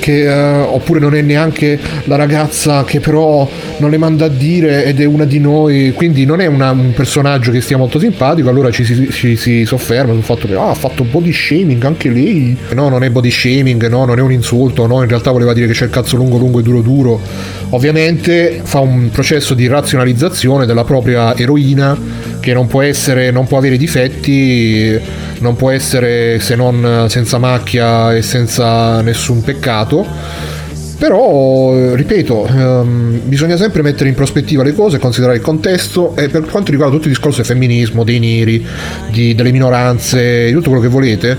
che, 0.00 0.26
uh, 0.26 0.74
oppure 0.74 0.98
non 0.98 1.14
è 1.14 1.22
neanche 1.22 1.78
la 2.04 2.16
ragazza 2.16 2.84
che 2.84 3.00
però 3.00 3.48
non 3.78 3.90
le 3.90 3.96
manda 3.96 4.26
a 4.26 4.28
dire 4.28 4.84
ed 4.84 5.00
è 5.00 5.04
una 5.04 5.24
di 5.24 5.38
noi, 5.38 5.92
quindi 5.94 6.24
non 6.26 6.40
è 6.40 6.46
una, 6.46 6.72
un 6.72 6.92
personaggio 6.92 7.52
che 7.52 7.60
stia 7.60 7.76
molto 7.76 7.98
simpatico, 7.98 8.48
allora 8.48 8.70
ci 8.70 8.84
si, 8.84 9.08
ci 9.10 9.36
si 9.36 9.64
sofferma 9.64 10.12
sul 10.12 10.22
fatto 10.22 10.46
che 10.46 10.54
ah, 10.54 10.70
ha 10.70 10.74
fatto 10.74 11.04
body 11.04 11.32
shaming 11.32 11.82
anche 11.84 12.10
lei. 12.10 12.56
No, 12.74 12.88
non 12.88 13.04
è 13.04 13.10
body 13.10 13.30
shaming, 13.30 13.86
no, 13.88 14.04
non 14.04 14.18
è 14.18 14.22
un 14.22 14.32
insulto, 14.32 14.86
no, 14.86 15.02
in 15.02 15.08
realtà 15.08 15.30
voleva 15.30 15.52
dire 15.52 15.68
che 15.68 15.72
c'è 15.72 15.84
il 15.84 15.90
cazzo 15.90 16.16
lungo 16.16 16.36
lungo 16.36 16.58
e 16.58 16.62
duro 16.62 16.80
duro. 16.80 17.20
Ovviamente 17.70 18.60
fa 18.64 18.80
un 18.80 19.10
processo 19.10 19.54
di 19.54 19.68
razionalizzazione 19.68 20.66
della 20.66 20.82
propria 20.82 21.36
eroina 21.36 21.96
che 22.40 22.52
non 22.52 22.66
può 22.66 22.82
essere, 22.82 23.30
non 23.30 23.46
può 23.46 23.58
avere 23.58 23.76
difetti, 23.76 24.98
non 25.40 25.56
può 25.56 25.70
essere 25.70 26.40
se 26.40 26.56
non 26.56 27.06
senza 27.08 27.38
macchia 27.38 28.14
e 28.14 28.22
senza 28.22 29.00
nessun 29.02 29.42
peccato. 29.42 30.06
Però, 31.00 31.94
ripeto, 31.94 32.46
ehm, 32.46 33.20
bisogna 33.24 33.56
sempre 33.56 33.80
mettere 33.80 34.10
in 34.10 34.14
prospettiva 34.14 34.62
le 34.62 34.74
cose, 34.74 34.98
considerare 34.98 35.38
il 35.38 35.42
contesto 35.42 36.14
e 36.14 36.28
per 36.28 36.42
quanto 36.42 36.70
riguarda 36.72 36.94
tutto 36.94 37.08
il 37.08 37.14
discorso 37.14 37.38
del 37.38 37.46
femminismo, 37.46 38.04
dei 38.04 38.18
neri, 38.18 38.66
di, 39.10 39.34
delle 39.34 39.50
minoranze, 39.50 40.46
di 40.48 40.52
tutto 40.52 40.68
quello 40.68 40.84
che 40.84 40.90
volete, 40.90 41.38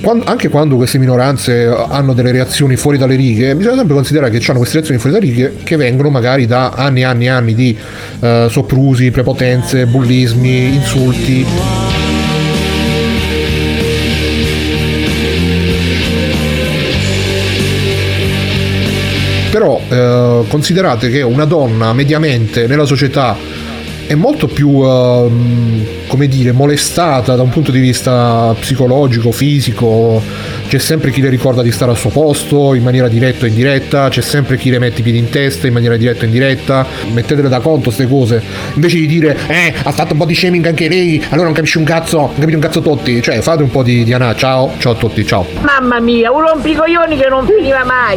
quando, 0.00 0.24
anche 0.24 0.48
quando 0.48 0.76
queste 0.76 0.98
minoranze 0.98 1.66
hanno 1.66 2.12
delle 2.12 2.30
reazioni 2.30 2.76
fuori 2.76 2.98
dalle 2.98 3.16
righe, 3.16 3.54
bisogna 3.54 3.76
sempre 3.76 3.94
considerare 3.94 4.30
che 4.30 4.44
hanno 4.48 4.58
queste 4.58 4.76
reazioni 4.76 5.00
fuori 5.00 5.18
dalle 5.18 5.32
righe 5.32 5.56
che 5.62 5.76
vengono 5.76 6.10
magari 6.10 6.46
da 6.46 6.70
anni 6.70 7.00
e 7.00 7.04
anni 7.04 7.24
e 7.24 7.28
anni 7.28 7.54
di 7.54 7.76
uh, 8.20 8.48
soprusi, 8.48 9.10
prepotenze, 9.10 9.86
bullismi, 9.86 10.74
insulti. 10.74 11.46
Però 19.50 19.80
eh, 19.88 20.44
considerate 20.48 21.08
che 21.08 21.22
una 21.22 21.46
donna 21.46 21.94
mediamente 21.94 22.66
nella 22.66 22.84
società 22.84 23.55
è 24.06 24.14
molto 24.14 24.46
più, 24.46 24.68
uh, 24.68 25.30
come 26.06 26.28
dire, 26.28 26.52
molestata 26.52 27.34
da 27.34 27.42
un 27.42 27.50
punto 27.50 27.72
di 27.72 27.80
vista 27.80 28.54
psicologico, 28.58 29.32
fisico. 29.32 30.22
C'è 30.68 30.78
sempre 30.78 31.10
chi 31.10 31.20
le 31.20 31.28
ricorda 31.28 31.62
di 31.62 31.72
stare 31.72 31.90
al 31.90 31.96
suo 31.96 32.10
posto 32.10 32.74
in 32.74 32.82
maniera 32.82 33.08
diretta 33.08 33.44
o 33.44 33.48
indiretta, 33.48 34.08
c'è 34.08 34.20
sempre 34.20 34.56
chi 34.56 34.70
le 34.70 34.78
mette 34.78 35.00
i 35.00 35.02
piedi 35.02 35.18
in 35.18 35.28
testa 35.28 35.66
in 35.66 35.72
maniera 35.72 35.96
diretta 35.96 36.22
o 36.22 36.26
indiretta. 36.26 36.86
Mettetele 37.12 37.48
da 37.48 37.60
conto 37.60 37.84
queste 37.84 38.06
cose. 38.06 38.42
Invece 38.74 38.98
di 38.98 39.06
dire, 39.06 39.36
eh, 39.48 39.74
ha 39.82 39.92
fatto 39.92 40.12
un 40.12 40.18
po' 40.18 40.24
di 40.24 40.34
shaming 40.34 40.66
anche 40.66 40.88
lei, 40.88 41.22
allora 41.30 41.46
non 41.46 41.54
capisci 41.54 41.78
un 41.78 41.84
cazzo, 41.84 42.18
non 42.18 42.34
capisci 42.34 42.54
un 42.54 42.60
cazzo 42.60 42.80
tutti. 42.80 43.20
Cioè, 43.22 43.40
fate 43.40 43.62
un 43.62 43.70
po' 43.70 43.82
di, 43.82 44.04
di 44.04 44.12
anà. 44.12 44.34
Ciao, 44.34 44.72
ciao 44.78 44.92
a 44.92 44.96
tutti, 44.96 45.24
ciao. 45.26 45.46
Mamma 45.60 46.00
mia, 46.00 46.30
un 46.30 46.40
rompicoglioni 46.40 47.16
che 47.16 47.28
non 47.28 47.46
finiva 47.46 47.84
mai. 47.84 48.16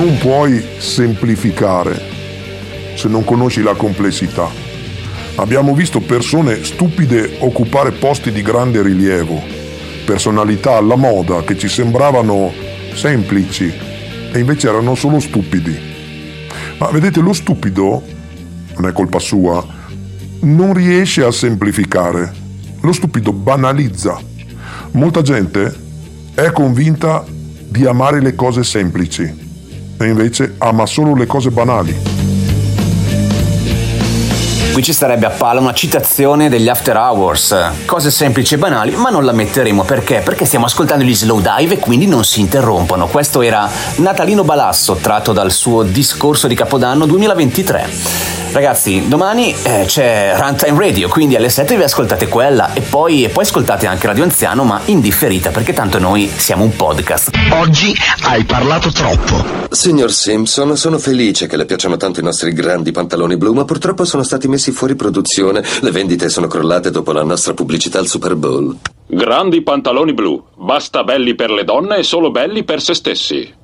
Non 0.00 0.16
puoi 0.16 0.64
semplificare 0.78 2.00
se 2.94 3.06
non 3.06 3.22
conosci 3.22 3.60
la 3.60 3.74
complessità. 3.74 4.48
Abbiamo 5.34 5.74
visto 5.74 6.00
persone 6.00 6.64
stupide 6.64 7.36
occupare 7.40 7.90
posti 7.90 8.32
di 8.32 8.40
grande 8.40 8.80
rilievo, 8.80 9.42
personalità 10.06 10.78
alla 10.78 10.96
moda 10.96 11.42
che 11.42 11.58
ci 11.58 11.68
sembravano 11.68 12.50
semplici 12.94 13.70
e 14.32 14.38
invece 14.38 14.68
erano 14.68 14.94
solo 14.94 15.20
stupidi. 15.20 15.78
Ma 16.78 16.88
vedete, 16.88 17.20
lo 17.20 17.34
stupido, 17.34 18.02
non 18.76 18.88
è 18.88 18.92
colpa 18.92 19.18
sua, 19.18 19.62
non 20.40 20.72
riesce 20.72 21.22
a 21.24 21.30
semplificare. 21.30 22.32
Lo 22.80 22.92
stupido 22.92 23.34
banalizza. 23.34 24.18
Molta 24.92 25.20
gente 25.20 25.74
è 26.32 26.50
convinta 26.52 27.22
di 27.28 27.84
amare 27.84 28.22
le 28.22 28.34
cose 28.34 28.64
semplici 28.64 29.48
e 30.04 30.08
invece 30.08 30.54
ama 30.58 30.86
solo 30.86 31.14
le 31.14 31.26
cose 31.26 31.50
banali. 31.50 31.96
Qui 34.72 34.82
ci 34.82 34.92
starebbe 34.92 35.26
a 35.26 35.30
palla 35.30 35.60
una 35.60 35.74
citazione 35.74 36.48
degli 36.48 36.68
After 36.68 36.96
Hours, 36.96 37.54
cose 37.84 38.10
semplici 38.10 38.54
e 38.54 38.58
banali, 38.58 38.94
ma 38.94 39.10
non 39.10 39.24
la 39.24 39.32
metteremo 39.32 39.82
perché? 39.82 40.20
Perché 40.24 40.44
stiamo 40.44 40.64
ascoltando 40.64 41.04
gli 41.04 41.14
slow 41.14 41.40
dive 41.40 41.74
e 41.74 41.78
quindi 41.78 42.06
non 42.06 42.24
si 42.24 42.40
interrompono. 42.40 43.08
Questo 43.08 43.42
era 43.42 43.68
Natalino 43.96 44.44
Balasso, 44.44 44.94
tratto 44.94 45.32
dal 45.32 45.50
suo 45.50 45.82
discorso 45.82 46.46
di 46.46 46.54
Capodanno 46.54 47.04
2023. 47.04 48.39
Ragazzi, 48.52 49.06
domani 49.06 49.54
eh, 49.62 49.84
c'è 49.86 50.34
Runtime 50.36 50.76
Radio, 50.76 51.08
quindi 51.08 51.36
alle 51.36 51.48
7 51.48 51.76
vi 51.76 51.84
ascoltate 51.84 52.26
quella 52.26 52.72
e 52.72 52.80
poi, 52.80 53.22
e 53.22 53.28
poi 53.28 53.44
ascoltate 53.44 53.86
anche 53.86 54.08
Radio 54.08 54.24
Anziano, 54.24 54.64
ma 54.64 54.80
in 54.86 55.00
differita, 55.00 55.50
perché 55.50 55.72
tanto 55.72 56.00
noi 56.00 56.28
siamo 56.34 56.64
un 56.64 56.74
podcast. 56.74 57.30
Oggi 57.52 57.94
hai 58.24 58.42
parlato 58.42 58.90
troppo. 58.90 59.68
Signor 59.70 60.10
Simpson, 60.10 60.76
sono 60.76 60.98
felice 60.98 61.46
che 61.46 61.56
le 61.56 61.64
piacciono 61.64 61.96
tanto 61.96 62.18
i 62.18 62.24
nostri 62.24 62.52
grandi 62.52 62.90
pantaloni 62.90 63.36
blu, 63.36 63.52
ma 63.52 63.64
purtroppo 63.64 64.04
sono 64.04 64.24
stati 64.24 64.48
messi 64.48 64.72
fuori 64.72 64.96
produzione. 64.96 65.62
Le 65.80 65.90
vendite 65.92 66.28
sono 66.28 66.48
crollate 66.48 66.90
dopo 66.90 67.12
la 67.12 67.22
nostra 67.22 67.54
pubblicità 67.54 68.00
al 68.00 68.08
Super 68.08 68.34
Bowl. 68.34 68.76
Grandi 69.06 69.62
pantaloni 69.62 70.12
blu, 70.12 70.42
basta 70.56 71.04
belli 71.04 71.36
per 71.36 71.50
le 71.52 71.62
donne 71.62 71.98
e 71.98 72.02
solo 72.02 72.32
belli 72.32 72.64
per 72.64 72.82
se 72.82 72.94
stessi. 72.94 73.58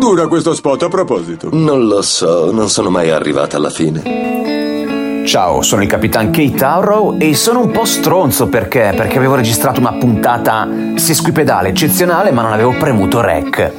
Dura 0.00 0.26
questo 0.28 0.54
spot 0.54 0.84
a 0.84 0.88
proposito? 0.88 1.50
Non 1.52 1.86
lo 1.86 2.00
so, 2.00 2.50
non 2.50 2.70
sono 2.70 2.88
mai 2.88 3.10
arrivata 3.10 3.58
alla 3.58 3.68
fine. 3.68 5.22
Ciao, 5.26 5.60
sono 5.60 5.82
il 5.82 5.88
Capitan 5.88 6.30
Kate 6.30 6.64
Arrow 6.64 7.16
e 7.18 7.34
sono 7.34 7.60
un 7.60 7.70
po' 7.70 7.84
stronzo 7.84 8.48
perché? 8.48 8.94
Perché 8.96 9.18
avevo 9.18 9.34
registrato 9.34 9.78
una 9.78 9.92
puntata 9.92 10.66
sesquipedale 10.94 11.68
eccezionale 11.68 12.30
ma 12.32 12.40
non 12.40 12.52
avevo 12.52 12.74
premuto 12.78 13.20
rec. 13.20 13.72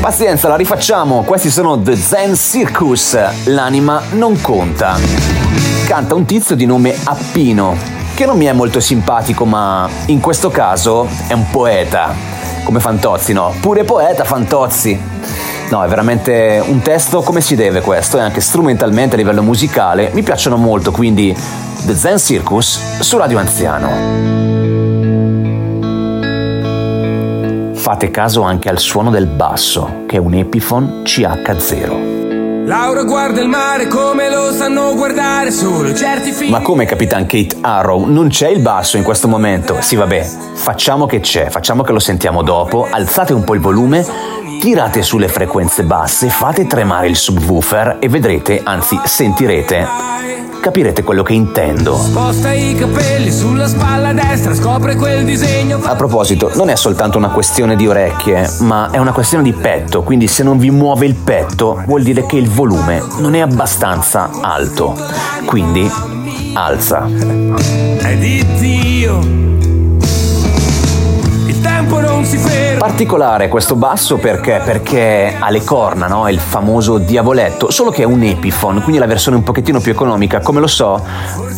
Pazienza, 0.00 0.48
la 0.48 0.56
rifacciamo. 0.56 1.22
Questi 1.22 1.48
sono 1.48 1.80
The 1.80 1.94
Zen 1.94 2.34
Circus. 2.34 3.16
L'anima 3.44 4.02
non 4.14 4.40
conta. 4.40 4.98
Canta 5.86 6.16
un 6.16 6.24
tizio 6.24 6.56
di 6.56 6.66
nome 6.66 6.92
Appino, 7.04 7.76
che 8.16 8.26
non 8.26 8.36
mi 8.36 8.46
è 8.46 8.52
molto 8.52 8.80
simpatico, 8.80 9.44
ma 9.44 9.88
in 10.06 10.18
questo 10.18 10.50
caso 10.50 11.06
è 11.28 11.34
un 11.34 11.48
poeta. 11.50 12.41
Come 12.64 12.80
Fantozzi, 12.80 13.32
no? 13.32 13.54
Pure 13.60 13.84
poeta 13.84 14.24
Fantozzi. 14.24 15.00
No, 15.70 15.82
è 15.82 15.88
veramente 15.88 16.62
un 16.64 16.80
testo 16.80 17.22
come 17.22 17.40
si 17.40 17.54
deve 17.54 17.80
questo, 17.80 18.18
e 18.18 18.20
anche 18.20 18.40
strumentalmente 18.40 19.14
a 19.14 19.18
livello 19.18 19.42
musicale 19.42 20.10
mi 20.12 20.22
piacciono 20.22 20.56
molto, 20.56 20.90
quindi 20.90 21.36
The 21.84 21.94
Zen 21.94 22.18
Circus 22.18 23.00
su 23.00 23.16
Radio 23.16 23.38
Anziano. 23.38 23.90
Fate 27.74 28.10
caso 28.10 28.42
anche 28.42 28.68
al 28.68 28.78
suono 28.78 29.10
del 29.10 29.26
basso, 29.26 30.04
che 30.06 30.16
è 30.16 30.20
un 30.20 30.34
Epiphone 30.34 31.02
CH0. 31.02 32.21
Laura 32.64 33.02
guarda 33.02 33.40
il 33.40 33.48
mare 33.48 33.88
come 33.88 34.30
lo 34.30 34.52
sanno 34.52 34.94
guardare 34.94 35.50
solo 35.50 35.92
certi 35.92 36.30
figli. 36.30 36.50
Ma 36.50 36.60
come 36.60 36.84
Capitan 36.84 37.26
Kate 37.26 37.56
Arrow? 37.60 38.06
Non 38.06 38.28
c'è 38.28 38.48
il 38.48 38.60
basso 38.60 38.96
in 38.96 39.02
questo 39.02 39.26
momento? 39.26 39.80
Sì, 39.80 39.96
vabbè, 39.96 40.22
facciamo 40.54 41.06
che 41.06 41.18
c'è, 41.18 41.50
facciamo 41.50 41.82
che 41.82 41.90
lo 41.90 41.98
sentiamo 41.98 42.42
dopo, 42.42 42.86
alzate 42.88 43.32
un 43.32 43.42
po' 43.42 43.54
il 43.54 43.60
volume 43.60 44.06
tirate 44.60 45.02
sulle 45.02 45.26
frequenze 45.26 45.82
basse, 45.82 46.28
fate 46.28 46.68
tremare 46.68 47.08
il 47.08 47.16
subwoofer 47.16 47.96
e 47.98 48.08
vedrete, 48.08 48.60
anzi 48.62 48.96
sentirete, 49.02 49.84
capirete 50.62 51.02
quello 51.02 51.24
che 51.24 51.32
intendo. 51.32 51.96
Sposta 51.96 52.52
i 52.52 52.76
capelli 52.76 53.32
sulla 53.32 53.66
spalla 53.66 54.12
destra, 54.12 54.54
scopre 54.54 54.94
quel 54.94 55.24
disegno. 55.24 55.80
A 55.82 55.96
proposito, 55.96 56.52
non 56.54 56.68
è 56.70 56.76
soltanto 56.76 57.18
una 57.18 57.30
questione 57.30 57.74
di 57.74 57.88
orecchie, 57.88 58.48
ma 58.60 58.90
è 58.92 58.98
una 58.98 59.10
questione 59.10 59.42
di 59.42 59.52
petto, 59.52 60.04
quindi 60.04 60.28
se 60.28 60.44
non 60.44 60.58
vi 60.58 60.70
muove 60.70 61.04
il 61.04 61.16
petto 61.16 61.82
vuol 61.84 62.02
dire 62.04 62.26
che 62.26 62.36
il 62.36 62.48
volume 62.48 63.02
non 63.18 63.34
è 63.34 63.40
abbastanza 63.40 64.30
alto. 64.40 64.94
Quindi 65.46 65.90
alza. 66.54 67.06
È 67.06 68.16
di 68.16 68.46
Dio. 68.58 69.51
Tempo 71.92 72.00
non 72.00 72.24
si 72.24 72.38
ferma. 72.38 72.78
Particolare 72.78 73.48
questo 73.48 73.76
basso 73.76 74.16
perché? 74.16 74.62
Perché 74.64 75.36
ha 75.38 75.50
le 75.50 75.62
corna, 75.62 76.06
no? 76.06 76.26
Il 76.28 76.38
famoso 76.38 76.96
diavoletto, 76.96 77.70
solo 77.70 77.90
che 77.90 78.02
è 78.02 78.06
un 78.06 78.22
Epiphone, 78.22 78.80
quindi 78.80 78.98
la 78.98 79.06
versione 79.06 79.36
un 79.36 79.42
pochettino 79.42 79.78
più 79.78 79.92
economica. 79.92 80.40
Come 80.40 80.60
lo 80.60 80.66
so? 80.66 81.04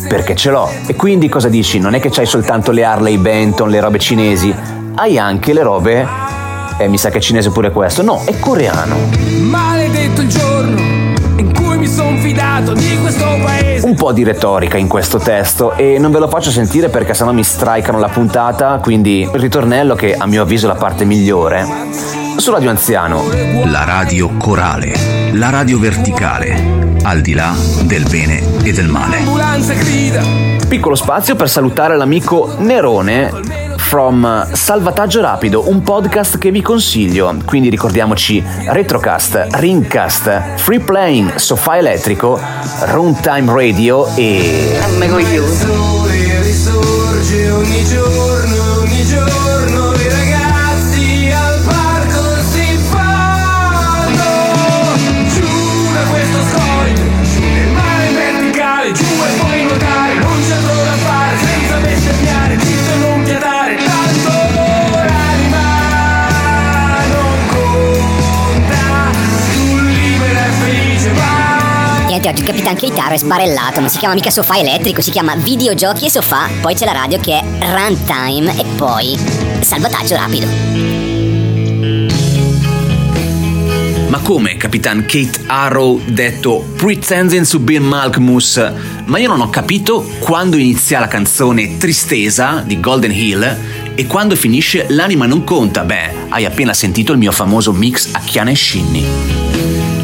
Perché 0.09 0.35
ce 0.35 0.51
l'ho. 0.51 0.69
E 0.87 0.95
quindi 0.95 1.29
cosa 1.29 1.47
dici? 1.47 1.79
Non 1.79 1.93
è 1.93 2.01
che 2.01 2.09
c'hai 2.09 2.25
soltanto 2.25 2.71
le 2.71 2.83
Harley 2.83 3.17
Benton, 3.17 3.69
le 3.69 3.79
robe 3.79 3.97
cinesi, 3.97 4.53
hai 4.95 5.17
anche 5.17 5.53
le 5.53 5.63
robe... 5.63 6.07
Eh, 6.77 6.89
mi 6.89 6.97
sa 6.97 7.09
che 7.09 7.19
è 7.19 7.21
cinese 7.21 7.51
pure 7.51 7.71
questo. 7.71 8.03
No, 8.03 8.21
è 8.25 8.37
coreano. 8.37 8.97
Maledetto 9.39 10.19
il 10.19 10.27
giorno 10.27 10.94
fidato 12.25 12.73
di 12.73 12.97
questo 12.99 13.23
paese. 13.43 13.85
Un 13.85 13.93
po' 13.93 14.11
di 14.11 14.23
retorica 14.23 14.77
in 14.77 14.87
questo 14.87 15.19
testo 15.19 15.73
e 15.73 15.99
non 15.99 16.11
ve 16.11 16.17
lo 16.17 16.27
faccio 16.27 16.49
sentire 16.49 16.89
perché 16.89 17.13
sennò 17.13 17.31
mi 17.31 17.43
strikano 17.43 17.99
la 17.99 18.09
puntata, 18.09 18.79
quindi 18.81 19.21
il 19.21 19.39
ritornello 19.39 19.93
che 19.93 20.15
a 20.15 20.25
mio 20.25 20.41
avviso 20.41 20.65
è 20.65 20.69
la 20.69 20.75
parte 20.75 21.05
migliore. 21.05 21.67
Su 22.37 22.51
Radio 22.51 22.71
Anziano. 22.71 23.23
La 23.65 23.83
radio 23.83 24.31
corale, 24.37 25.31
la 25.33 25.51
radio 25.51 25.77
verticale, 25.77 26.97
al 27.03 27.21
di 27.21 27.33
là 27.33 27.53
del 27.83 28.05
bene 28.09 28.41
e 28.63 28.73
del 28.73 28.87
male. 28.87 29.19
Piccolo 30.67 30.95
spazio 30.95 31.35
per 31.35 31.47
salutare 31.47 31.95
l'amico 31.95 32.55
Nerone 32.57 33.64
from 33.95 34.51
Salvataggio 34.51 35.21
Rapido, 35.21 35.69
un 35.69 35.81
podcast 35.81 36.37
che 36.37 36.51
vi 36.51 36.61
consiglio. 36.61 37.33
Quindi 37.45 37.69
ricordiamoci 37.69 38.43
Retrocast, 38.67 39.47
Ringcast, 39.51 40.55
Free 40.57 40.81
Playing, 40.81 41.35
Sofà 41.35 41.77
Elettrico, 41.77 42.37
Runtime 42.87 43.53
Radio 43.53 44.05
e... 44.17 44.81
Il 44.99 45.47
sole 45.47 46.41
risorge 46.41 47.51
ogni 47.51 47.85
giorno, 47.85 48.81
ogni 48.81 49.05
giorno 49.05 49.54
oggi 72.27 72.41
il 72.41 72.45
Capitan 72.47 72.75
Keitaro 72.75 73.13
è 73.13 73.17
sbarellato, 73.17 73.79
non 73.79 73.89
si 73.89 73.97
chiama 73.97 74.15
mica 74.15 74.29
sofà 74.29 74.57
elettrico, 74.57 75.01
si 75.01 75.11
chiama 75.11 75.35
videogiochi 75.35 76.05
e 76.05 76.09
sofà, 76.09 76.49
poi 76.61 76.73
c'è 76.73 76.85
la 76.85 76.93
radio 76.93 77.19
che 77.19 77.39
è 77.39 77.43
runtime 77.43 78.57
e 78.57 78.65
poi 78.77 79.17
salvataggio 79.59 80.15
rapido. 80.15 80.47
Ma 84.07 84.19
come, 84.19 84.55
Capitan 84.55 85.01
Kate 85.01 85.41
Arrow 85.47 85.99
detto 86.05 86.65
Pretending 86.77 87.45
to 87.45 87.59
be 87.59 87.79
Malkmus? 87.79 88.71
Ma 89.05 89.17
io 89.17 89.27
non 89.27 89.41
ho 89.41 89.49
capito 89.49 90.07
quando 90.19 90.57
inizia 90.57 90.99
la 90.99 91.07
canzone 91.07 91.77
Tristesa 91.77 92.63
di 92.65 92.79
Golden 92.79 93.11
Hill 93.11 93.57
e 93.93 94.07
quando 94.07 94.35
finisce 94.35 94.85
L'anima 94.89 95.25
non 95.25 95.43
conta. 95.43 95.83
Beh, 95.83 96.27
hai 96.29 96.45
appena 96.45 96.73
sentito 96.73 97.11
il 97.11 97.17
mio 97.17 97.31
famoso 97.31 97.73
mix 97.73 98.09
a 98.13 98.19
Chiana 98.19 98.51
e 98.51 98.55
Shinny. 98.55 99.44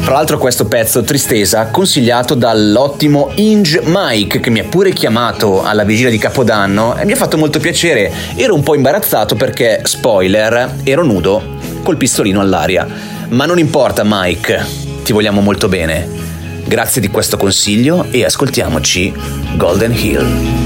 Tra 0.02 0.14
l'altro 0.14 0.36
questo 0.36 0.66
pezzo, 0.66 1.02
Tristesa, 1.02 1.66
consigliato 1.66 2.34
dall'ottimo 2.34 3.30
Inge 3.36 3.80
Mike 3.84 4.40
che 4.40 4.50
mi 4.50 4.58
ha 4.58 4.64
pure 4.64 4.92
chiamato 4.92 5.62
alla 5.62 5.84
vigilia 5.84 6.10
di 6.10 6.18
Capodanno 6.18 6.96
e 6.96 7.04
mi 7.04 7.12
ha 7.12 7.16
fatto 7.16 7.38
molto 7.38 7.60
piacere. 7.60 8.12
Ero 8.34 8.54
un 8.54 8.64
po' 8.64 8.74
imbarazzato 8.74 9.36
perché, 9.36 9.80
spoiler, 9.84 10.80
ero 10.82 11.04
nudo 11.04 11.40
col 11.82 11.96
pistolino 11.96 12.40
all'aria. 12.40 12.86
Ma 13.28 13.46
non 13.46 13.60
importa 13.60 14.02
Mike, 14.04 14.66
ti 15.04 15.12
vogliamo 15.12 15.40
molto 15.40 15.68
bene. 15.68 16.06
Grazie 16.64 17.00
di 17.00 17.08
questo 17.08 17.36
consiglio 17.36 18.04
e 18.10 18.24
ascoltiamoci 18.24 19.14
Golden 19.56 19.92
Hill. 19.92 20.61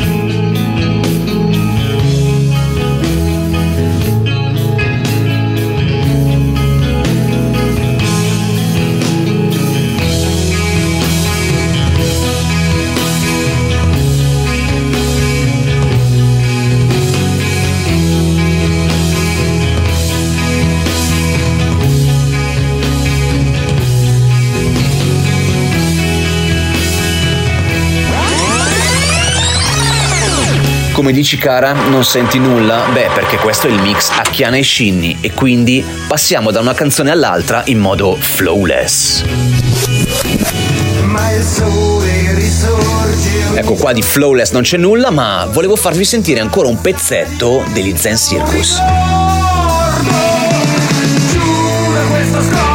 Come 31.06 31.18
dici 31.18 31.38
cara, 31.38 31.72
non 31.72 32.04
senti 32.04 32.40
nulla? 32.40 32.82
Beh, 32.92 33.10
perché 33.14 33.36
questo 33.36 33.68
è 33.68 33.70
il 33.70 33.80
mix 33.80 34.10
a 34.10 34.22
Chiana 34.22 34.56
e 34.56 34.64
Shinny 34.64 35.18
e 35.20 35.32
quindi 35.32 35.84
passiamo 36.08 36.50
da 36.50 36.58
una 36.58 36.74
canzone 36.74 37.12
all'altra 37.12 37.62
in 37.66 37.78
modo 37.78 38.16
flawless. 38.16 39.22
Ecco 43.54 43.74
qua 43.74 43.92
di 43.92 44.02
flawless 44.02 44.50
non 44.50 44.62
c'è 44.62 44.78
nulla, 44.78 45.10
ma 45.10 45.46
volevo 45.48 45.76
farvi 45.76 46.04
sentire 46.04 46.40
ancora 46.40 46.66
un 46.66 46.80
pezzetto 46.80 47.62
degli 47.72 47.96
Zen 47.96 48.16
Circus. 48.16 48.82
giù 51.30 52.65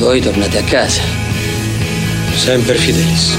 Voi 0.00 0.18
tornate 0.18 0.56
a 0.56 0.62
casa. 0.62 1.02
Sempre 2.34 2.74
Fidelis. 2.74 3.36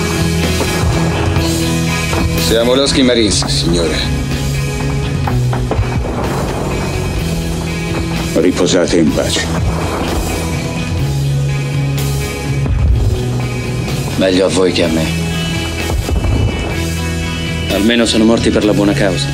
Siamo 2.46 2.76
Loschi 2.76 3.02
Marines, 3.02 3.44
signore. 3.48 3.98
Riposate 8.36 8.98
in 8.98 9.12
pace. 9.12 9.44
Meglio 14.18 14.46
a 14.46 14.50
voi 14.50 14.72
che 14.72 14.84
a 14.84 14.88
me. 14.88 15.06
Almeno 17.72 18.06
sono 18.06 18.24
morti 18.24 18.52
per 18.52 18.66
la 18.66 18.74
buona 18.74 18.94
causa. 18.94 19.28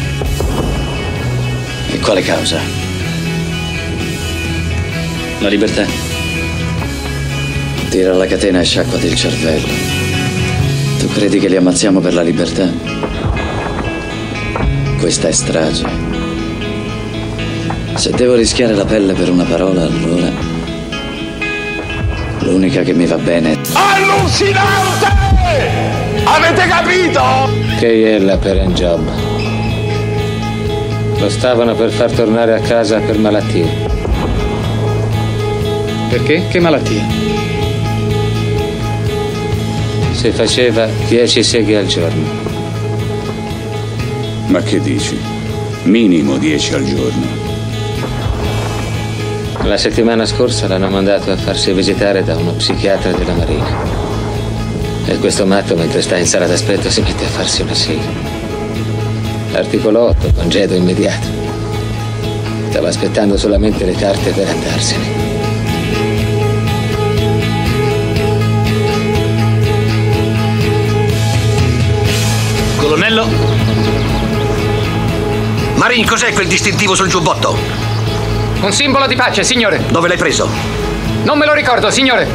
E 1.92 2.00
quale 2.00 2.22
causa? 2.22 2.62
La 5.40 5.50
libertà. 5.50 6.07
Tira 7.98 8.14
la 8.14 8.28
catena 8.28 8.60
e 8.60 8.64
sciacquati 8.64 9.08
il 9.08 9.16
cervello. 9.16 9.74
Tu 11.00 11.08
credi 11.08 11.40
che 11.40 11.48
li 11.48 11.56
ammazziamo 11.56 12.00
per 12.00 12.14
la 12.14 12.22
libertà? 12.22 12.72
Questa 15.00 15.30
è 15.30 15.32
strage. 15.32 15.84
Se 17.96 18.12
devo 18.12 18.36
rischiare 18.36 18.76
la 18.76 18.86
pelle 18.86 19.14
per 19.14 19.32
una 19.32 19.46
parola, 19.46 19.82
allora. 19.82 20.32
L'unica 22.42 22.84
che 22.84 22.94
mi 22.94 23.08
va 23.08 23.18
bene 23.18 23.54
è. 23.54 23.58
Allucinante! 23.74 25.08
Avete 26.24 26.68
capito? 26.68 27.24
Che 27.80 28.16
è 28.16 28.20
la 28.20 28.38
per 28.38 28.58
un 28.64 28.74
job. 28.76 29.10
Lo 31.18 31.30
stavano 31.30 31.74
per 31.74 31.90
far 31.90 32.12
tornare 32.12 32.54
a 32.54 32.60
casa 32.60 33.00
per 33.00 33.18
malattie. 33.18 33.68
Perché? 36.12 36.48
Che 36.48 36.60
malattie? 36.60 37.37
Si 40.18 40.32
faceva 40.32 40.88
10 41.08 41.44
seghe 41.44 41.78
al 41.78 41.86
giorno. 41.86 42.26
Ma 44.48 44.62
che 44.64 44.82
dici? 44.82 45.16
Minimo 45.84 46.38
10 46.38 46.74
al 46.74 46.84
giorno. 46.84 47.26
La 49.62 49.78
settimana 49.78 50.26
scorsa 50.26 50.68
l'hanno 50.68 50.90
mandato 50.90 51.32
a 51.32 51.38
farsi 51.38 51.72
visitare 51.72 52.24
da 52.24 52.36
uno 52.36 52.54
psichiatra 52.54 53.12
della 53.12 53.34
Marina. 53.34 53.70
E 55.06 55.20
questo 55.20 55.46
matto, 55.46 55.76
mentre 55.76 56.02
sta 56.02 56.18
in 56.18 56.26
sala 56.26 56.48
d'aspetto, 56.48 56.90
si 56.90 57.02
mette 57.02 57.24
a 57.24 57.30
farsi 57.30 57.62
una 57.62 57.76
sigla. 57.76 58.12
Articolo 59.54 60.06
8, 60.08 60.34
congedo 60.34 60.74
immediato. 60.74 61.28
Stava 62.70 62.88
aspettando 62.88 63.38
solamente 63.38 63.86
le 63.86 63.94
carte 63.94 64.32
per 64.32 64.48
andarsene. 64.48 65.27
Colonnello? 73.08 73.28
Marin, 75.76 76.06
cos'è 76.06 76.34
quel 76.34 76.48
distintivo 76.48 76.94
sul 76.94 77.08
giubbotto? 77.08 77.58
Un 78.60 78.74
simbolo 78.74 79.08
di 79.08 79.16
pace, 79.16 79.44
signore. 79.44 79.82
Dove 79.90 80.10
l'hai 80.10 80.18
preso? 80.18 80.50
Non 81.24 81.38
me 81.38 81.46
lo 81.46 81.54
ricordo, 81.54 81.90
signore. 81.90 82.28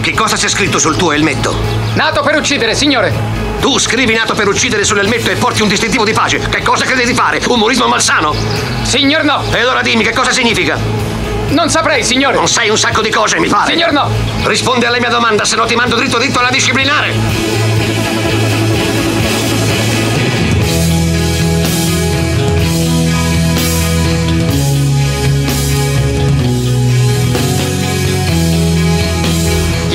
Che 0.00 0.14
cosa 0.14 0.36
c'è 0.36 0.48
scritto 0.48 0.78
sul 0.78 0.96
tuo 0.96 1.12
elmetto? 1.12 1.54
Nato 1.94 2.22
per 2.22 2.34
uccidere, 2.34 2.74
signore. 2.74 3.12
Tu 3.60 3.78
scrivi 3.78 4.14
nato 4.14 4.34
per 4.34 4.48
uccidere 4.48 4.84
sull'elmetto 4.84 5.30
e 5.30 5.36
porti 5.36 5.62
un 5.62 5.68
distintivo 5.68 6.04
di 6.04 6.12
pace. 6.12 6.38
Che 6.38 6.62
cosa 6.62 6.84
credi 6.84 7.04
di 7.04 7.14
fare? 7.14 7.40
Umorismo 7.46 7.86
malsano? 7.86 8.34
Signor 8.82 9.22
no. 9.22 9.44
E 9.52 9.60
allora 9.60 9.82
dimmi 9.82 10.02
che 10.02 10.12
cosa 10.12 10.32
significa? 10.32 10.78
Non 11.50 11.70
saprei, 11.70 12.02
signore. 12.02 12.36
Non 12.36 12.48
sai 12.48 12.70
un 12.70 12.78
sacco 12.78 13.02
di 13.02 13.10
cose, 13.10 13.38
mi 13.38 13.48
pare. 13.48 13.72
Signor 13.72 13.92
no. 13.92 14.10
Rispondi 14.44 14.84
alla 14.84 14.98
mia 14.98 15.10
domanda, 15.10 15.44
se 15.44 15.54
no 15.56 15.64
ti 15.64 15.74
mando 15.76 15.96
dritto 15.96 16.18
dritto 16.18 16.40
alla 16.40 16.50
disciplinare. 16.50 17.97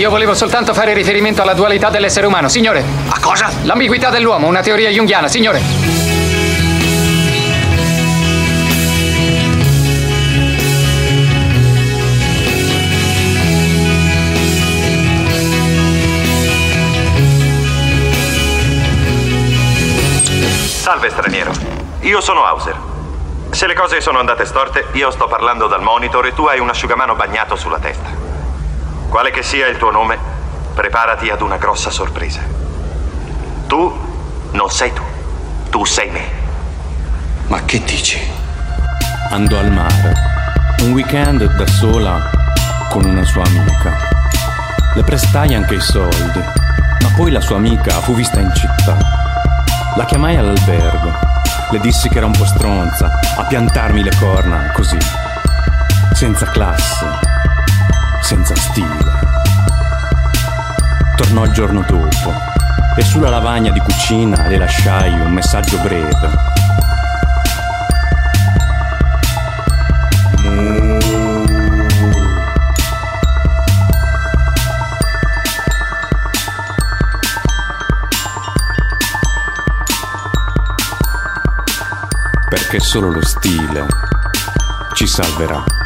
Io 0.04 0.10
volevo 0.10 0.34
soltanto 0.34 0.74
fare 0.74 0.93
riferimento 0.93 1.41
alla 1.41 1.54
dualità 1.54 1.89
dell'essere 1.89 2.28
umano, 2.28 2.49
signore. 2.49 2.84
A 3.08 3.22
cosa? 3.22 3.49
L'ambiguità 3.64 4.10
dell'uomo, 4.10 4.47
una 4.47 4.60
teoria 4.60 4.89
junghiana, 4.89 5.30
signore. 5.30 5.62
Salve 20.66 21.10
straniero, 21.12 21.54
io 22.01 22.20
sono 22.20 22.43
Hauser. 22.43 22.78
Se 23.51 23.68
le 23.68 23.74
cose 23.74 24.01
sono 24.01 24.20
andate 24.20 24.43
storte, 24.43 24.88
io 24.91 25.10
sto 25.12 25.28
parlando 25.28 25.68
dal 25.68 25.82
monitor 25.82 26.26
e 26.26 26.34
tu 26.34 26.43
hai 26.43 26.60
un 26.60 26.68
asciugamano 26.68 27.16
bagnato 27.16 27.56
sulla 27.56 27.80
testa. 27.80 28.22
Quale 29.14 29.30
che 29.30 29.43
sia 29.43 29.68
il 29.68 29.78
tuo 29.78 29.91
nome, 29.91 30.18
preparati 30.74 31.30
ad 31.30 31.41
una 31.41 31.57
grossa 31.57 31.91
sorpresa. 31.91 32.39
Tu 33.68 33.99
non 34.53 34.72
sei 34.72 34.91
tu, 34.91 35.03
tu 35.70 35.86
sei 35.86 36.09
me. 36.09 36.22
Ma 37.45 37.64
che 37.64 37.84
dici? 37.84 38.20
Andò 39.30 39.59
al 39.59 39.72
mare, 39.72 40.14
un 40.80 40.93
weekend 40.93 41.45
da 41.45 41.68
sola 41.68 42.28
con 42.89 43.05
una 43.05 43.24
sua 43.24 43.43
amica. 43.43 43.95
Le 44.95 45.03
prestai 45.03 45.53
anche 45.53 45.76
i 45.76 45.80
soldi, 45.80 46.39
ma 46.39 47.14
poi 47.16 47.30
la 47.30 47.39
sua 47.39 47.57
amica 47.57 47.91
fu 48.01 48.16
vista 48.16 48.39
in 48.39 48.51
città. 48.55 48.97
La 49.95 50.05
chiamai 50.05 50.38
all'albergo, 50.38 51.14
le 51.70 51.80
dissi 51.82 52.09
che 52.09 52.18
era 52.18 52.26
un 52.26 52.36
po' 52.36 52.45
stronza 52.45 53.11
a 53.38 53.43
piantarmi 53.43 54.01
le 54.01 54.16
corna 54.18 54.72
così, 54.72 54.97
senza 56.14 56.47
classe, 56.47 57.33
senza 58.24 58.55
stile. 58.55 59.11
Tornò 61.17 61.45
il 61.45 61.51
giorno 61.51 61.84
dopo 61.86 62.34
e 62.95 63.01
sulla 63.01 63.30
lavagna 63.30 63.71
di 63.71 63.80
cucina 63.82 64.47
le 64.47 64.57
lasciai 64.57 65.19
un 65.19 65.32
messaggio 65.32 65.78
breve. 65.80 66.51
Perché 82.49 82.80
solo 82.80 83.11
lo 83.11 83.26
stile 83.26 83.86
ci 84.93 85.07
salverà. 85.07 85.83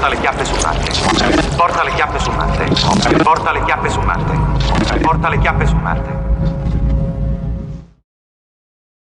Porta 0.00 0.14
le 0.14 0.20
chiappe 0.20 0.44
su 0.46 0.54
Marte. 0.54 1.56
Porta 1.56 1.82
le 1.84 1.92
chiappe 1.92 2.18
su 2.18 2.30
Marte. 2.30 3.22
Porta 3.22 3.52
le 3.52 3.62
chiappe 3.64 3.90
su 3.90 4.00
Marte. 4.00 4.98
Porta 5.02 5.28
le 5.28 5.38
chiappe 5.38 5.66
su 5.66 5.76
Marte. 5.76 6.29